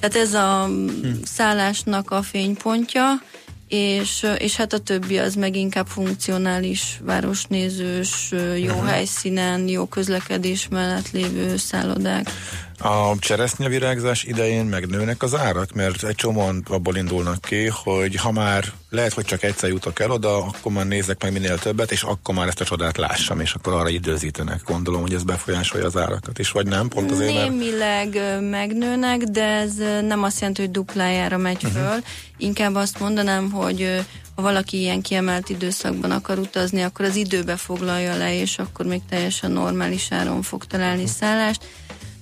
Tehát 0.00 0.16
ez 0.16 0.34
a 0.34 0.64
hm. 0.64 1.08
szállásnak 1.24 2.10
a 2.10 2.22
fénypontja, 2.22 3.22
és, 3.68 4.26
és 4.38 4.56
hát 4.56 4.72
a 4.72 4.78
többi 4.78 5.18
az 5.18 5.34
meg 5.34 5.56
inkább 5.56 5.86
funkcionális, 5.86 7.00
városnézős, 7.02 8.28
jó 8.56 8.72
uh-huh. 8.72 8.88
helyszínen, 8.88 9.68
jó 9.68 9.86
közlekedés 9.86 10.68
mellett 10.70 11.10
lévő 11.10 11.56
szállodák. 11.56 12.30
A 12.78 13.18
cseresznyevirágzás 13.18 14.24
idején 14.24 14.64
megnőnek 14.64 15.22
az 15.22 15.34
árak, 15.34 15.72
mert 15.72 16.04
egy 16.04 16.14
csomóan 16.14 16.64
abból 16.68 16.96
indulnak 16.96 17.40
ki, 17.40 17.66
hogy 17.66 18.14
ha 18.14 18.32
már 18.32 18.72
lehet, 18.90 19.12
hogy 19.12 19.24
csak 19.24 19.42
egyszer 19.42 19.68
jutok 19.68 20.00
el 20.00 20.10
oda, 20.10 20.36
akkor 20.36 20.72
már 20.72 20.86
nézek 20.86 21.22
meg 21.22 21.32
minél 21.32 21.58
többet, 21.58 21.92
és 21.92 22.02
akkor 22.02 22.34
már 22.34 22.48
ezt 22.48 22.60
a 22.60 22.64
csodát 22.64 22.96
lássam, 22.96 23.40
és 23.40 23.52
akkor 23.52 23.72
arra 23.72 23.88
időzítenek. 23.88 24.62
Gondolom, 24.64 25.00
hogy 25.00 25.14
ez 25.14 25.22
befolyásolja 25.22 25.86
az 25.86 25.96
árakat 25.96 26.38
is, 26.38 26.50
vagy 26.50 26.66
nem? 26.66 26.88
Pont 26.88 27.10
azért, 27.10 27.32
Némileg 27.32 28.14
mert... 28.14 28.50
megnőnek, 28.50 29.22
de 29.22 29.44
ez 29.44 29.72
nem 30.06 30.22
azt 30.22 30.38
jelenti, 30.38 30.60
hogy 30.60 30.70
duplájára 30.70 31.36
megy 31.36 31.64
uh-huh. 31.64 31.82
föl. 31.82 31.98
Inkább 32.36 32.74
azt 32.74 32.98
mondanám, 32.98 33.50
hogy 33.50 34.04
ha 34.34 34.42
valaki 34.42 34.80
ilyen 34.80 35.00
kiemelt 35.00 35.48
időszakban 35.48 36.10
akar 36.10 36.38
utazni, 36.38 36.82
akkor 36.82 37.04
az 37.04 37.16
időbe 37.16 37.56
foglalja 37.56 38.16
le, 38.16 38.40
és 38.40 38.58
akkor 38.58 38.86
még 38.86 39.00
teljesen 39.08 39.50
normális 39.50 40.12
áron 40.12 40.42
fog 40.42 40.64
találni 40.64 41.06
szállást 41.06 41.66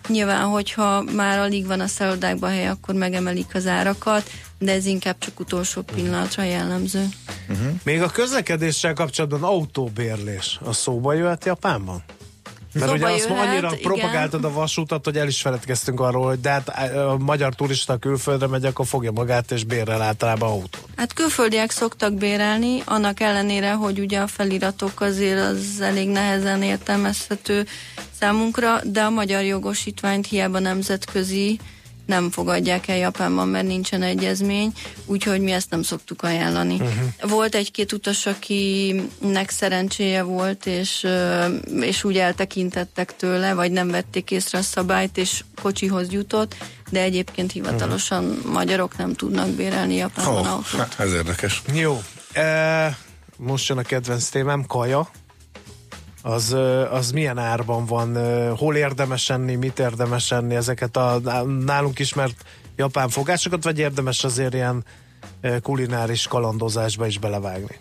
Nyilván, 0.09 0.45
hogyha 0.45 1.03
már 1.03 1.39
alig 1.39 1.67
van 1.67 1.81
a 1.81 1.87
szállodákban 1.87 2.51
hely, 2.51 2.69
akkor 2.69 2.95
megemelik 2.95 3.55
az 3.55 3.67
árakat, 3.67 4.31
de 4.59 4.73
ez 4.73 4.87
inkább 4.87 5.19
csak 5.19 5.41
utolsó 5.41 5.83
pillanatra 5.83 6.43
jellemző. 6.43 7.09
Uh-huh. 7.49 7.67
Még 7.83 8.03
a 8.03 8.09
közlekedéssel 8.09 8.93
kapcsolatban 8.93 9.43
autóbérlés, 9.43 10.59
a 10.65 10.73
szóba 10.73 11.13
jöhet 11.13 11.45
Japánban? 11.45 12.03
Mert 12.75 12.87
Szóba 12.87 12.99
ugye 12.99 13.15
azt 13.15 13.29
jöhet, 13.29 13.47
annyira 13.47 13.69
igen. 13.73 13.81
propagáltad 13.81 14.45
a 14.45 14.53
vasútat, 14.53 15.05
hogy 15.05 15.17
el 15.17 15.27
is 15.27 15.41
feledkeztünk 15.41 16.01
arról, 16.01 16.27
hogy 16.27 16.41
de 16.41 16.51
hát 16.51 16.69
a 16.95 17.17
magyar 17.19 17.55
turista 17.55 17.97
külföldre 17.97 18.47
megy, 18.47 18.65
akkor 18.65 18.87
fogja 18.87 19.11
magát 19.11 19.51
és 19.51 19.65
bérel 19.65 20.03
általában 20.03 20.49
autót. 20.49 20.85
Hát 20.97 21.13
külföldiek 21.13 21.71
szoktak 21.71 22.15
bérelni, 22.15 22.83
annak 22.85 23.21
ellenére, 23.21 23.73
hogy 23.73 23.99
ugye 23.99 24.21
a 24.21 24.27
feliratok 24.27 25.01
azért 25.01 25.41
az 25.41 25.81
elég 25.81 26.09
nehezen 26.09 26.63
értelmezhető 26.63 27.67
számunkra, 28.23 28.81
de 28.85 29.03
a 29.03 29.11
magyar 29.11 29.43
jogosítványt 29.43 30.27
hiába 30.27 30.59
nemzetközi 30.59 31.59
nem 32.07 32.31
fogadják 32.31 32.89
el 32.89 32.97
Japánban, 32.97 33.49
mert 33.49 33.67
nincsen 33.67 34.03
egyezmény, 34.03 34.73
úgyhogy 35.07 35.41
mi 35.41 35.51
ezt 35.51 35.71
nem 35.71 35.83
szoktuk 35.83 36.23
ajánlani. 36.23 36.75
Uh-huh. 36.75 37.31
Volt 37.31 37.55
egy-két 37.55 37.93
utas, 37.93 38.27
akinek 38.27 39.51
szerencséje 39.51 40.23
volt, 40.23 40.67
és, 40.67 41.07
és 41.81 42.05
úgy 42.05 42.17
eltekintettek 42.17 43.17
tőle, 43.17 43.55
vagy 43.55 43.71
nem 43.71 43.91
vették 43.91 44.31
észre 44.31 44.59
a 44.59 44.63
szabályt, 44.63 45.19
és 45.19 45.45
kocsihoz 45.63 46.13
jutott, 46.13 46.57
de 46.91 47.01
egyébként 47.01 47.53
hivatalosan 47.53 48.25
uh-huh. 48.25 48.53
magyarok 48.53 48.97
nem 48.97 49.15
tudnak 49.15 49.49
bérelni 49.49 49.95
Japánban 49.95 50.47
oh, 50.47 50.51
autót. 50.51 50.81
Hát 50.81 50.95
ez 50.99 51.13
érdekes. 51.13 51.63
Jó. 51.75 52.03
E, 52.33 52.99
most 53.37 53.69
jön 53.69 53.79
a 53.79 53.83
kedvenc 53.83 54.29
témám, 54.29 54.67
kaja 54.67 55.11
az, 56.23 56.57
az 56.91 57.11
milyen 57.11 57.39
árban 57.39 57.87
van, 57.87 58.17
hol 58.57 58.77
érdemes 58.77 59.31
enni, 59.31 59.55
mit 59.55 59.79
érdemes 59.79 60.31
enni, 60.31 60.55
ezeket 60.55 60.97
a 60.97 61.21
nálunk 61.65 61.99
ismert 61.99 62.45
japán 62.77 63.09
fogásokat, 63.09 63.65
vagy 63.65 63.79
érdemes 63.79 64.25
azért 64.25 64.55
ilyen 64.55 64.85
kulináris 65.63 66.27
kalandozásba 66.27 67.07
is 67.07 67.19
belevágni? 67.19 67.77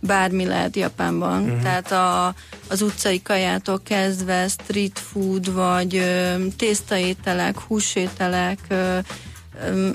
Bármi 0.00 0.46
lehet 0.46 0.76
Japánban. 0.76 1.42
Uh-huh. 1.42 1.62
Tehát 1.62 1.92
a, 1.92 2.34
az 2.68 2.82
utcai 2.82 3.22
kajától 3.22 3.80
kezdve 3.84 4.48
street 4.48 4.98
food, 4.98 5.52
vagy 5.52 5.96
ö, 5.96 6.34
tésztaételek, 6.56 7.58
húsételek, 7.58 8.58
ö, 8.68 8.98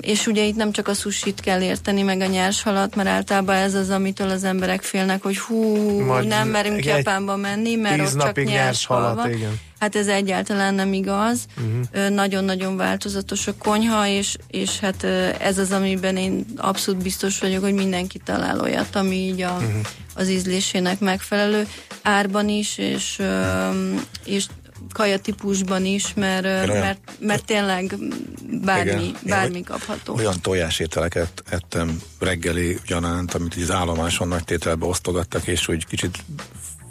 és 0.00 0.26
ugye 0.26 0.44
itt 0.44 0.56
nem 0.56 0.72
csak 0.72 0.88
a 0.88 0.94
susit 0.94 1.40
kell 1.40 1.62
érteni, 1.62 2.02
meg 2.02 2.20
a 2.20 2.26
nyers 2.26 2.62
halat, 2.62 2.96
mert 2.96 3.08
általában 3.08 3.54
ez 3.54 3.74
az, 3.74 3.90
amitől 3.90 4.30
az 4.30 4.44
emberek 4.44 4.82
félnek, 4.82 5.22
hogy 5.22 5.38
hú, 5.38 6.00
Majd 6.00 6.26
nem 6.26 6.48
merünk 6.48 6.84
Japánba 6.84 7.36
menni, 7.36 7.74
mert 7.74 8.00
ott 8.00 8.20
csak 8.20 8.44
nyers 8.44 8.86
hal 8.86 9.14
van. 9.14 9.32
Igen. 9.32 9.60
Hát 9.78 9.96
ez 9.96 10.06
egyáltalán 10.06 10.74
nem 10.74 10.92
igaz. 10.92 11.46
Uh-huh. 11.56 12.08
Nagyon-nagyon 12.08 12.76
változatos 12.76 13.46
a 13.46 13.54
konyha, 13.58 14.06
és, 14.06 14.36
és 14.50 14.78
hát 14.78 15.04
ez 15.38 15.58
az, 15.58 15.72
amiben 15.72 16.16
én 16.16 16.44
abszolút 16.56 17.02
biztos 17.02 17.38
vagyok, 17.38 17.62
hogy 17.62 17.74
mindenki 17.74 18.18
talál 18.18 18.60
olyat, 18.60 18.96
ami 18.96 19.16
így 19.16 19.42
a, 19.42 19.52
uh-huh. 19.52 19.80
az 20.14 20.28
ízlésének 20.28 21.00
megfelelő 21.00 21.66
árban 22.02 22.48
is, 22.48 22.78
és, 22.78 23.22
és 24.24 24.46
kaja 24.92 25.18
típusban 25.18 25.84
is, 25.84 26.14
mert, 26.14 26.44
olyan, 26.44 26.68
mert, 26.68 27.00
mert 27.18 27.44
tényleg 27.44 27.94
bármi, 28.64 28.90
igen, 28.90 29.16
bármi 29.26 29.56
én, 29.56 29.64
kapható. 29.64 30.14
Olyan 30.14 30.40
tojásételeket 30.40 31.42
ettem 31.50 32.02
reggeli 32.18 32.78
gyanánt, 32.86 33.34
amit 33.34 33.54
az 33.54 33.70
állomáson 33.70 34.28
nagy 34.28 34.44
tételbe 34.44 34.86
osztogattak, 34.86 35.46
és 35.46 35.68
úgy 35.68 35.86
kicsit 35.86 36.18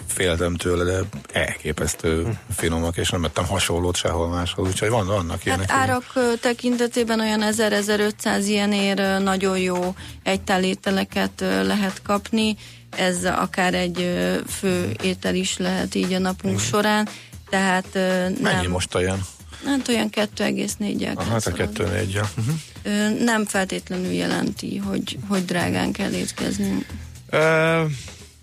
féltem 0.08 0.56
tőle, 0.56 0.84
de 0.84 1.00
elképesztő 1.34 2.24
hm. 2.24 2.30
finomak, 2.56 2.98
és 2.98 3.10
nem 3.10 3.24
ettem 3.24 3.46
hasonlót 3.46 3.96
sehol 3.96 4.28
máshol, 4.28 4.66
úgyhogy 4.66 4.90
van, 4.90 5.08
vannak 5.08 5.46
ilyenek. 5.46 5.70
Hát 5.70 5.90
árak 5.90 6.40
tekintetében 6.42 7.20
olyan 7.20 7.42
1000-1500 7.44 8.44
ilyenért 8.46 9.24
nagyon 9.24 9.58
jó 9.58 9.96
egytálételeket 10.24 11.40
lehet 11.64 12.02
kapni, 12.02 12.56
ez 12.98 13.26
akár 13.26 13.74
egy 13.74 14.18
fő 14.48 14.96
étel 15.04 15.36
is 15.36 15.58
lehet 15.58 15.96
így 15.96 16.14
a 16.14 16.20
napunk 16.20 16.54
Igen. 16.54 16.66
során, 16.66 17.08
tehát 17.50 17.94
nem... 17.94 18.36
Mennyi 18.42 18.68
most 18.68 18.96
olyan? 18.96 19.26
Hát 19.66 19.88
olyan 19.88 20.10
2,4-el 20.12 21.18
Aha, 21.18 21.32
hát 21.32 21.46
a 21.46 21.52
2,4 21.52 22.06
uh-huh. 22.08 22.46
Mhm. 22.84 23.24
Nem 23.24 23.46
feltétlenül 23.46 24.12
jelenti, 24.12 24.78
hogy, 24.78 25.18
hogy 25.28 25.46
drágán 25.46 25.92
kell 25.92 26.12
étkezni. 26.12 26.86
Ö, 27.30 27.84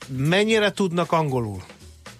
mennyire 0.08 0.70
tudnak 0.70 1.12
angolul? 1.12 1.62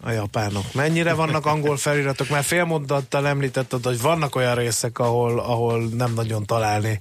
a 0.02 0.10
japánok? 0.10 0.72
Mennyire 0.74 1.14
vannak 1.14 1.46
angol 1.46 1.76
feliratok? 1.76 2.28
Mert 2.28 2.46
félmondattal 2.46 3.26
említetted, 3.26 3.84
hogy 3.84 4.00
vannak 4.00 4.34
olyan 4.34 4.54
részek, 4.54 4.98
ahol, 4.98 5.38
ahol 5.38 5.88
nem 5.88 6.14
nagyon 6.14 6.44
találni 6.44 7.00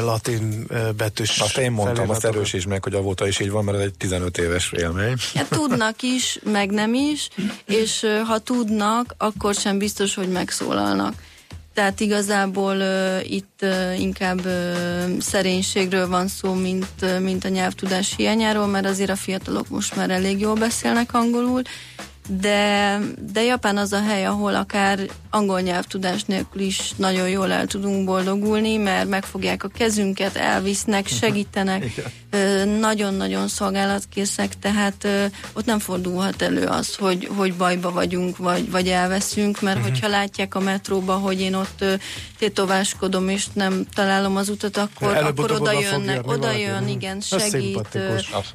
latin 0.00 0.66
betűs 0.96 1.38
Azt 1.38 1.58
én 1.58 1.70
mondtam, 1.70 2.10
azt 2.10 2.24
erősíts 2.24 2.66
meg, 2.66 2.84
hogy 2.84 2.94
avóta 2.94 3.26
is 3.26 3.40
így 3.40 3.50
van, 3.50 3.64
mert 3.64 3.78
ez 3.78 3.84
egy 3.84 3.94
15 3.94 4.38
éves 4.38 4.72
élmény. 4.72 5.14
Hát 5.34 5.48
tudnak 5.48 6.02
is, 6.02 6.38
meg 6.44 6.70
nem 6.70 6.94
is, 6.94 7.28
és 7.64 8.06
ha 8.26 8.38
tudnak, 8.38 9.14
akkor 9.18 9.54
sem 9.54 9.78
biztos, 9.78 10.14
hogy 10.14 10.28
megszólalnak. 10.28 11.14
Tehát 11.78 12.00
igazából 12.00 12.76
uh, 12.76 13.30
itt 13.30 13.60
uh, 13.62 14.00
inkább 14.00 14.46
uh, 14.46 15.18
szerénységről 15.20 16.08
van 16.08 16.28
szó, 16.28 16.52
mint, 16.52 16.88
uh, 17.02 17.20
mint 17.20 17.44
a 17.44 17.48
nyelvtudás 17.48 18.14
hiányáról, 18.16 18.66
mert 18.66 18.86
azért 18.86 19.10
a 19.10 19.16
fiatalok 19.16 19.68
most 19.68 19.96
már 19.96 20.10
elég 20.10 20.40
jól 20.40 20.54
beszélnek 20.54 21.14
angolul, 21.14 21.62
de, 22.28 22.98
de 23.32 23.42
Japán 23.42 23.76
az 23.76 23.92
a 23.92 24.02
hely, 24.02 24.26
ahol 24.26 24.54
akár 24.54 24.98
angol 25.30 25.60
nyelvtudás 25.60 26.24
nélkül 26.24 26.60
is 26.60 26.92
nagyon 26.96 27.28
jól 27.28 27.52
el 27.52 27.66
tudunk 27.66 28.04
boldogulni, 28.04 28.76
mert 28.76 29.08
megfogják 29.08 29.64
a 29.64 29.68
kezünket, 29.68 30.36
elvisznek, 30.36 31.06
segítenek, 31.06 31.84
nagyon-nagyon 32.80 33.48
szolgálatkészek, 33.48 34.58
tehát 34.58 35.08
ott 35.52 35.64
nem 35.64 35.78
fordulhat 35.78 36.42
elő 36.42 36.66
az, 36.66 36.94
hogy, 36.94 37.28
hogy 37.36 37.54
bajba 37.54 37.92
vagyunk, 37.92 38.36
vagy, 38.36 38.70
vagy 38.70 38.88
elveszünk, 38.88 39.60
mert 39.60 39.76
uh-huh. 39.76 39.92
hogyha 39.92 40.08
látják 40.08 40.54
a 40.54 40.60
metróba, 40.60 41.14
hogy 41.14 41.40
én 41.40 41.54
ott 41.54 41.84
tétováskodom, 42.38 43.28
és 43.28 43.46
nem 43.52 43.86
találom 43.94 44.36
az 44.36 44.48
utat, 44.48 44.76
akkor, 44.76 45.16
akkor 45.16 45.52
oda 45.52 45.80
jönnek, 45.80 46.26
oda 46.26 46.52
jön, 46.52 46.88
igen, 46.88 47.20
segít, 47.20 47.98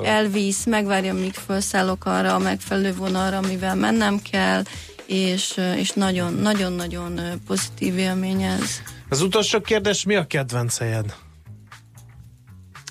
elvisz, 0.03 0.65
megvárja, 0.65 1.13
míg 1.13 1.33
felszállok 1.47 2.05
arra 2.05 2.35
a 2.35 2.39
megfelelő 2.39 2.93
vonalra, 2.93 3.37
amivel 3.37 3.62
mennem 3.73 4.19
kell, 4.31 4.63
és, 5.05 5.59
és 5.75 5.91
nagyon, 5.91 6.33
nagyon-nagyon 6.33 7.19
pozitív 7.47 7.97
élmény 7.97 8.41
ez. 8.41 8.81
Az 9.09 9.21
utolsó 9.21 9.61
kérdés, 9.61 10.03
mi 10.03 10.15
a 10.15 10.27
kedvenc 10.27 10.77
helyed? 10.77 11.15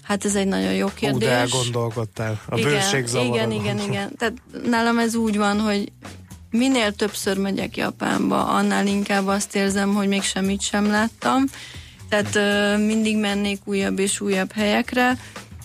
Hát 0.03 0.25
ez 0.25 0.35
egy 0.35 0.47
nagyon 0.47 0.73
jó 0.73 0.89
kérdés. 0.95 1.13
Hú, 1.13 1.19
de 1.19 1.31
elgondolkodtál. 1.31 2.41
A 2.49 2.59
igen, 2.59 2.71
bőség 2.71 3.09
Igen, 3.25 3.51
igen, 3.51 3.79
igen. 3.79 4.17
Tehát 4.17 4.35
nálam 4.65 4.99
ez 4.99 5.15
úgy 5.15 5.37
van, 5.37 5.61
hogy 5.61 5.93
minél 6.51 6.93
többször 6.93 7.39
megyek 7.39 7.77
Japánba, 7.77 8.47
annál 8.47 8.87
inkább 8.87 9.27
azt 9.27 9.57
érzem, 9.57 9.95
hogy 9.95 10.09
még 10.09 10.23
semmit 10.23 10.61
sem 10.61 10.87
láttam. 10.87 11.45
Tehát 12.09 12.35
mindig 12.79 13.19
mennék 13.19 13.61
újabb 13.65 13.99
és 13.99 14.21
újabb 14.21 14.53
helyekre. 14.53 15.19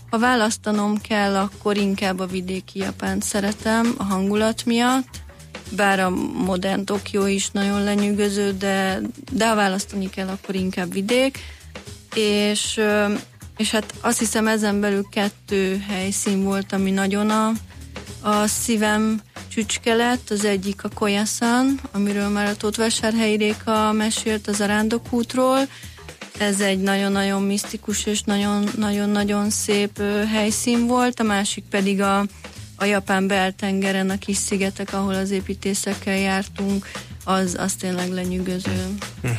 Ha 0.09 0.17
választanom 0.17 1.01
kell, 1.01 1.35
akkor 1.35 1.77
inkább 1.77 2.19
a 2.19 2.25
vidéki 2.25 2.79
Japánt 2.79 3.23
szeretem 3.23 3.93
a 3.97 4.03
hangulat 4.03 4.65
miatt, 4.65 5.09
bár 5.75 5.99
a 5.99 6.09
modern 6.45 6.85
Tokió 6.85 7.25
is 7.25 7.49
nagyon 7.51 7.83
lenyűgöző, 7.83 8.51
de, 8.51 8.99
de 9.31 9.47
ha 9.49 9.55
választani 9.55 10.09
kell, 10.09 10.27
akkor 10.27 10.55
inkább 10.55 10.93
vidék. 10.93 11.39
És, 12.13 12.81
és 13.57 13.71
hát 13.71 13.93
azt 14.01 14.19
hiszem 14.19 14.47
ezen 14.47 14.79
belül 14.79 15.07
kettő 15.11 15.83
helyszín 15.87 16.43
volt, 16.43 16.73
ami 16.73 16.91
nagyon 16.91 17.29
a, 17.29 17.51
a 18.21 18.47
szívem 18.47 19.21
csücske 19.47 19.93
lett. 19.93 20.29
Az 20.29 20.45
egyik 20.45 20.83
a 20.83 20.89
Koyasan, 20.93 21.79
amiről 21.91 22.29
már 22.29 22.47
a 22.47 22.55
Tótvásárhelyi 22.55 23.35
Réka 23.35 23.91
mesélt 23.91 24.47
az 24.47 24.61
Arándokútról. 24.61 25.59
Ez 26.37 26.59
egy 26.61 26.79
nagyon-nagyon 26.79 27.41
misztikus 27.41 28.05
és 28.05 28.21
nagyon-nagyon 28.75 29.49
szép 29.49 30.01
helyszín 30.31 30.87
volt. 30.87 31.19
A 31.19 31.23
másik 31.23 31.63
pedig 31.69 32.01
a 32.01 32.25
a 32.79 32.85
japán 32.85 33.27
beltengeren 33.27 34.09
a 34.09 34.17
kis 34.17 34.37
szigetek, 34.37 34.93
ahol 34.93 35.13
az 35.13 35.31
építészekkel 35.31 36.17
jártunk, 36.17 36.85
az, 37.27 37.55
az 37.59 37.73
tényleg 37.73 38.11
lenyűgöző. 38.11 38.87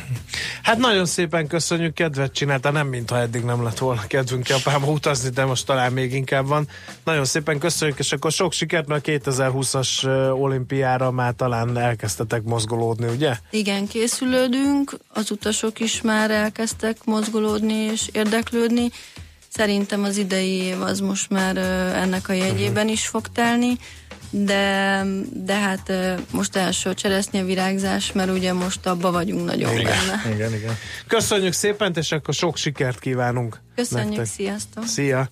Hát 0.63 0.77
nagyon 0.77 1.05
szépen 1.05 1.47
köszönjük, 1.47 1.93
kedvet 1.93 2.33
csinálta, 2.33 2.71
nem 2.71 2.87
mintha 2.87 3.19
eddig 3.19 3.43
nem 3.43 3.63
lett 3.63 3.77
volna 3.77 4.07
kedvünk 4.07 4.47
Japánba 4.47 4.87
utazni, 4.87 5.29
de 5.29 5.45
most 5.45 5.65
talán 5.65 5.91
még 5.91 6.13
inkább 6.13 6.47
van. 6.47 6.67
Nagyon 7.03 7.25
szépen 7.25 7.59
köszönjük, 7.59 7.99
és 7.99 8.11
akkor 8.11 8.31
sok 8.31 8.53
sikert, 8.53 8.87
mert 8.87 9.07
a 9.07 9.11
2020-as 9.11 10.03
olimpiára 10.41 11.11
már 11.11 11.33
talán 11.33 11.77
elkezdtetek 11.77 12.43
mozgolódni, 12.43 13.07
ugye? 13.07 13.37
Igen, 13.49 13.87
készülődünk, 13.87 14.97
az 15.07 15.31
utasok 15.31 15.79
is 15.79 16.01
már 16.01 16.31
elkezdtek 16.31 16.97
mozgolódni 17.05 17.73
és 17.73 18.09
érdeklődni. 18.11 18.89
Szerintem 19.49 20.03
az 20.03 20.17
idei 20.17 20.51
év 20.51 20.81
az 20.81 20.99
most 20.99 21.29
már 21.29 21.57
ennek 21.95 22.29
a 22.29 22.33
jegyében 22.33 22.87
is 22.87 23.07
fog 23.07 23.27
telni, 23.27 23.77
de, 24.29 25.03
de 25.33 25.53
hát 25.53 25.91
most 26.31 26.55
első 26.55 26.93
cseresznye 26.93 27.43
virágzás, 27.43 28.11
mert 28.11 28.31
ugye 28.31 28.53
most 28.53 28.85
abba 28.85 29.11
vagyunk 29.11 29.45
nagyon 29.45 29.71
igen, 29.71 29.83
benne. 29.83 30.35
Igen, 30.35 30.53
igen. 30.53 30.77
Köszönjük 31.07 31.53
szépen, 31.53 31.93
és 31.95 32.11
akkor 32.11 32.33
sok 32.33 32.57
sikert 32.57 32.99
kívánunk. 32.99 33.59
Köszönjük, 33.75 34.09
nektek. 34.09 34.25
sziasztok! 34.25 34.85
Szia! 34.85 35.29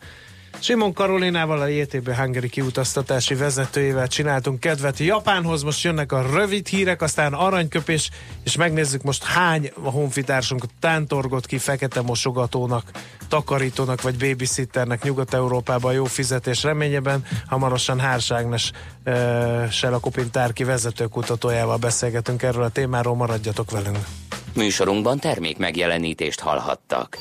Simon 0.59 0.93
Karolinával, 0.93 1.61
a 1.61 1.67
JTB 1.67 2.09
Hungary 2.09 2.49
kiutaztatási 2.49 3.35
vezetőjével 3.35 4.07
csináltunk 4.07 4.59
kedvet 4.59 4.97
Japánhoz. 4.97 5.63
Most 5.63 5.83
jönnek 5.83 6.11
a 6.11 6.25
rövid 6.33 6.67
hírek, 6.67 7.01
aztán 7.01 7.33
aranyköpés, 7.33 8.09
és 8.43 8.55
megnézzük 8.55 9.01
most 9.03 9.23
hány 9.23 9.71
a 9.83 9.89
honfitársunk 9.89 10.63
tántorgott 10.79 11.45
ki 11.45 11.57
fekete 11.57 12.01
mosogatónak, 12.01 12.91
takarítónak 13.27 14.01
vagy 14.01 14.17
babysitternek 14.17 15.03
Nyugat-Európában 15.03 15.93
jó 15.93 16.05
fizetés 16.05 16.63
reményében. 16.63 17.25
Hamarosan 17.47 17.99
Hárs 17.99 18.31
Ágnes 18.31 18.71
e, 19.03 19.67
Selakopin 19.71 20.31
tárki 20.31 20.63
vezetőkutatójával 20.63 21.77
beszélgetünk 21.77 22.43
erről 22.43 22.63
a 22.63 22.69
témáról, 22.69 23.15
maradjatok 23.15 23.71
velünk. 23.71 23.99
Műsorunkban 24.53 25.19
termék 25.19 25.57
megjelenítést 25.57 26.39
hallhattak. 26.39 27.17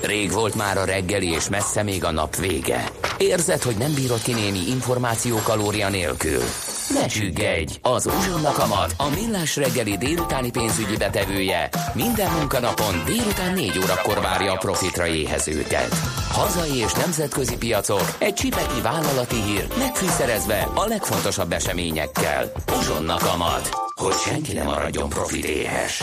Rég 0.00 0.32
volt 0.32 0.54
már 0.54 0.78
a 0.78 0.84
reggeli, 0.84 1.30
és 1.30 1.48
messze 1.48 1.82
még 1.82 2.04
a 2.04 2.10
nap 2.10 2.36
vége. 2.36 2.90
Érzed, 3.18 3.62
hogy 3.62 3.76
nem 3.76 3.94
bírod 3.94 4.22
ki 4.22 4.32
némi 4.32 4.58
információ 4.68 5.36
kalória 5.44 5.88
nélkül? 5.88 6.42
Ne 6.94 7.06
csüggedj! 7.06 7.78
Az 7.82 8.06
Uzsonna 8.06 8.52
Kamat, 8.52 8.94
a 8.96 9.08
millás 9.08 9.56
reggeli 9.56 9.96
délutáni 9.96 10.50
pénzügyi 10.50 10.96
betevője 10.96 11.68
minden 11.92 12.32
munkanapon 12.32 13.02
délután 13.06 13.52
4 13.54 13.78
órakor 13.82 14.20
várja 14.20 14.52
a 14.52 14.56
profitra 14.56 15.06
éhezőket. 15.06 15.94
Hazai 16.30 16.76
és 16.76 16.92
nemzetközi 16.92 17.56
piacok, 17.56 18.16
egy 18.18 18.34
csipeki 18.34 18.80
vállalati 18.82 19.42
hír, 19.42 19.66
megfűszerezve 19.78 20.68
a 20.74 20.86
legfontosabb 20.86 21.52
eseményekkel. 21.52 22.52
Uzsonna 22.78 23.16
Kamat, 23.16 23.68
hogy 23.94 24.14
senki 24.24 24.52
ne 24.52 24.62
maradjon 24.62 25.08
profit 25.08 25.44
éhes. 25.44 26.02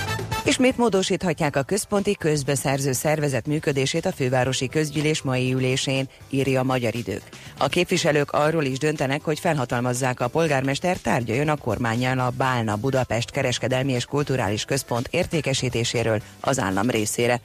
Ismét 0.43 0.77
módosíthatják 0.77 1.55
a 1.55 1.61
központi 1.61 2.15
közbeszerző 2.15 2.91
szervezet 2.91 3.47
működését 3.47 4.05
a 4.05 4.11
fővárosi 4.11 4.67
közgyűlés 4.67 5.21
mai 5.21 5.53
ülésén, 5.53 6.09
írja 6.29 6.59
a 6.59 6.63
Magyar 6.63 6.95
Idők. 6.95 7.21
A 7.57 7.67
képviselők 7.67 8.31
arról 8.31 8.63
is 8.63 8.77
döntenek, 8.77 9.21
hogy 9.21 9.39
felhatalmazzák 9.39 10.19
a 10.19 10.27
polgármester 10.27 10.97
tárgyaljon 10.97 11.47
a 11.47 11.55
kormányjal 11.55 12.19
a 12.19 12.33
Bálna 12.37 12.75
Budapest 12.75 13.31
Kereskedelmi 13.31 13.91
és 13.91 14.05
Kulturális 14.05 14.65
Központ 14.65 15.07
értékesítéséről 15.11 16.21
az 16.39 16.59
állam 16.59 16.89
részére. 16.89 17.39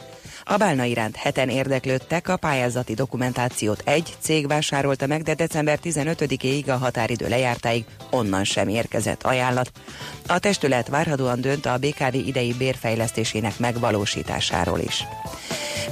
A 0.45 0.57
Bálna 0.57 0.85
iránt 0.85 1.17
heten 1.17 1.49
érdeklődtek, 1.49 2.29
a 2.29 2.37
pályázati 2.37 2.95
dokumentációt 2.95 3.83
egy 3.85 4.17
cég 4.19 4.47
vásárolta 4.47 5.07
meg, 5.07 5.23
de 5.23 5.35
december 5.35 5.79
15-éig 5.83 6.67
a 6.69 6.77
határidő 6.77 7.29
lejártáig 7.29 7.85
onnan 8.11 8.45
sem 8.45 8.69
érkezett 8.69 9.23
ajánlat. 9.23 9.73
A 10.27 10.39
testület 10.39 10.89
várhatóan 10.89 11.41
dönt 11.41 11.67
a 11.67 11.77
BKV 11.79 12.15
idei 12.15 12.55
bérfejlesztésének 12.87 13.59
megvalósításáról 13.59 14.79
is. 14.79 15.07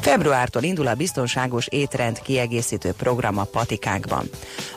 Februártól 0.04 0.62
indul 0.62 0.86
a 0.86 0.94
biztonságos 0.94 1.66
étrend 1.66 2.22
kiegészítő 2.22 2.92
program 2.92 3.38
a 3.38 3.44
patikákban. 3.44 4.30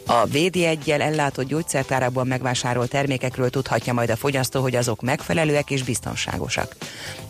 A 0.06 0.26
védjeggyel 0.26 1.02
ellátott 1.02 1.48
gyógyszertárakban 1.48 2.28
megvásárolt 2.28 2.90
termékekről 2.90 3.50
tudhatja 3.50 3.94
majd 3.94 4.10
a 4.10 4.16
fogyasztó, 4.16 4.62
hogy 4.62 4.76
azok 4.76 5.02
megfelelőek 5.02 5.70
és 5.72 5.84
biztonságosak. 5.84 6.76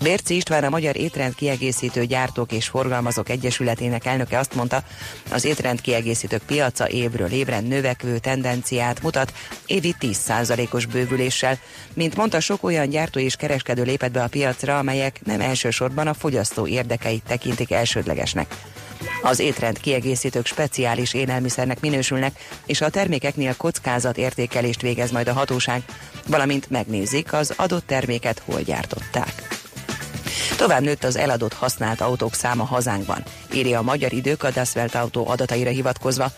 Bérci 0.02 0.36
István 0.36 0.64
a 0.64 0.70
Magyar 0.70 0.98
Étrend 0.98 1.36
Kiegészítő 1.36 2.06
Gyártók 2.06 2.52
és 2.52 2.68
Forgalmazók 2.68 3.30
Egyesületének 3.30 4.06
elnöke 4.06 4.38
azt 4.38 4.56
mondta, 4.56 4.84
az 5.32 5.46
étrend 5.46 5.82
kiegészítők 5.82 6.42
piaca 6.42 6.90
évről 6.90 7.32
évre 7.32 7.60
növekvő 7.60 8.18
tendenciát 8.18 9.02
mutat, 9.02 9.34
évi 9.66 9.96
10%-os 10.00 10.86
bővüléssel. 10.86 11.60
Mint 11.94 12.16
mondta, 12.16 12.40
sok 12.40 12.64
olyan 12.64 12.90
gyártó 12.90 13.20
és 13.20 13.36
kereskedő 13.36 13.84
lépett 13.84 14.12
be 14.12 14.24
a 14.24 14.28
piacra, 14.28 14.78
amelyek 14.78 15.20
nem 15.26 15.42
elsősorban 15.42 16.08
a 16.08 16.14
fogyasztó 16.14 16.68
érdekeit 16.68 17.24
tekintik 17.28 17.72
elsődlegesnek. 17.88 18.56
Az 19.22 19.40
étrend 19.40 19.80
kiegészítők 19.80 20.46
speciális 20.46 21.14
élelmiszernek 21.14 21.80
minősülnek, 21.80 22.40
és 22.66 22.82
a 22.82 22.90
termékeknél 22.90 23.56
kockázat 23.56 24.18
értékelést 24.18 24.82
végez 24.82 25.12
majd 25.12 25.28
a 25.28 25.34
hatóság, 25.34 25.84
valamint 26.28 26.70
megnézik, 26.70 27.34
az 27.34 27.54
adott 27.56 27.88
terméket 27.88 28.42
hol 28.46 28.62
gyártották. 28.62 29.57
Tovább 30.58 30.82
nőtt 30.82 31.04
az 31.04 31.16
eladott 31.16 31.54
használt 31.54 32.02
autók 32.02 32.34
száma 32.34 32.64
hazánkban, 32.64 33.24
írja 33.54 33.80
a 33.80 33.82
Magyar 33.82 34.14
Idők 34.14 34.44
a 34.44 34.52
Dasvelt 34.52 34.96
autó 34.96 35.28
adataira 35.28 35.70
hivatkozva. 35.70 36.32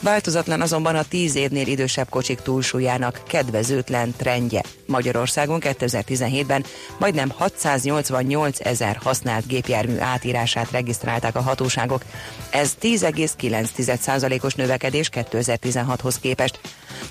Változatlan 0.00 0.60
azonban 0.60 0.96
a 0.96 1.02
10 1.02 1.34
évnél 1.34 1.66
idősebb 1.66 2.08
kocsik 2.08 2.40
túlsúlyának 2.40 3.20
kedvezőtlen 3.26 4.14
trendje. 4.16 4.62
Magyarországon 4.86 5.60
2017-ben 5.62 6.64
majdnem 6.98 7.30
688 7.36 8.60
ezer 8.60 8.98
használt 9.02 9.46
gépjármű 9.46 9.98
átírását 9.98 10.70
regisztrálták 10.70 11.36
a 11.36 11.40
hatóságok. 11.40 12.02
Ez 12.50 12.74
10,9%-os 12.82 14.54
növekedés 14.54 15.08
2016-hoz 15.12 16.18
képest. 16.18 16.60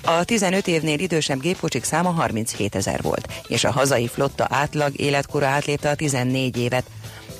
A 0.04 0.24
15 0.24 0.66
évnél 0.66 0.98
idősebb 0.98 1.40
gépkocsik 1.40 1.84
száma 1.84 2.10
37 2.10 2.74
ezer 2.74 3.02
volt, 3.02 3.28
és 3.48 3.64
a 3.64 3.70
hazai 3.70 4.08
flotta 4.08 4.46
átlag 4.50 5.00
életkora 5.00 5.46
átlépte 5.46 5.90
a 5.90 5.94
14 6.24 6.56
évet. 6.56 6.84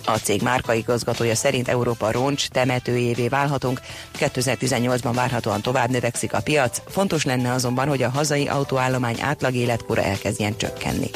A 0.04 0.16
cég 0.16 0.42
márkaigazgatója 0.42 1.34
szerint 1.34 1.68
Európa 1.68 2.10
roncs 2.10 2.48
temetőjévé 2.48 3.28
válhatunk, 3.28 3.80
2018-ban 4.18 5.12
várhatóan 5.14 5.62
tovább 5.62 5.90
növekszik 5.90 6.32
a 6.32 6.40
piac, 6.40 6.82
fontos 6.88 7.24
lenne 7.24 7.52
azonban, 7.52 7.88
hogy 7.88 8.02
a 8.02 8.08
hazai 8.10 8.48
autóállomány 8.48 9.20
átlag 9.20 9.54
életkora 9.54 10.02
elkezdjen 10.02 10.56
csökkenni. 10.56 11.10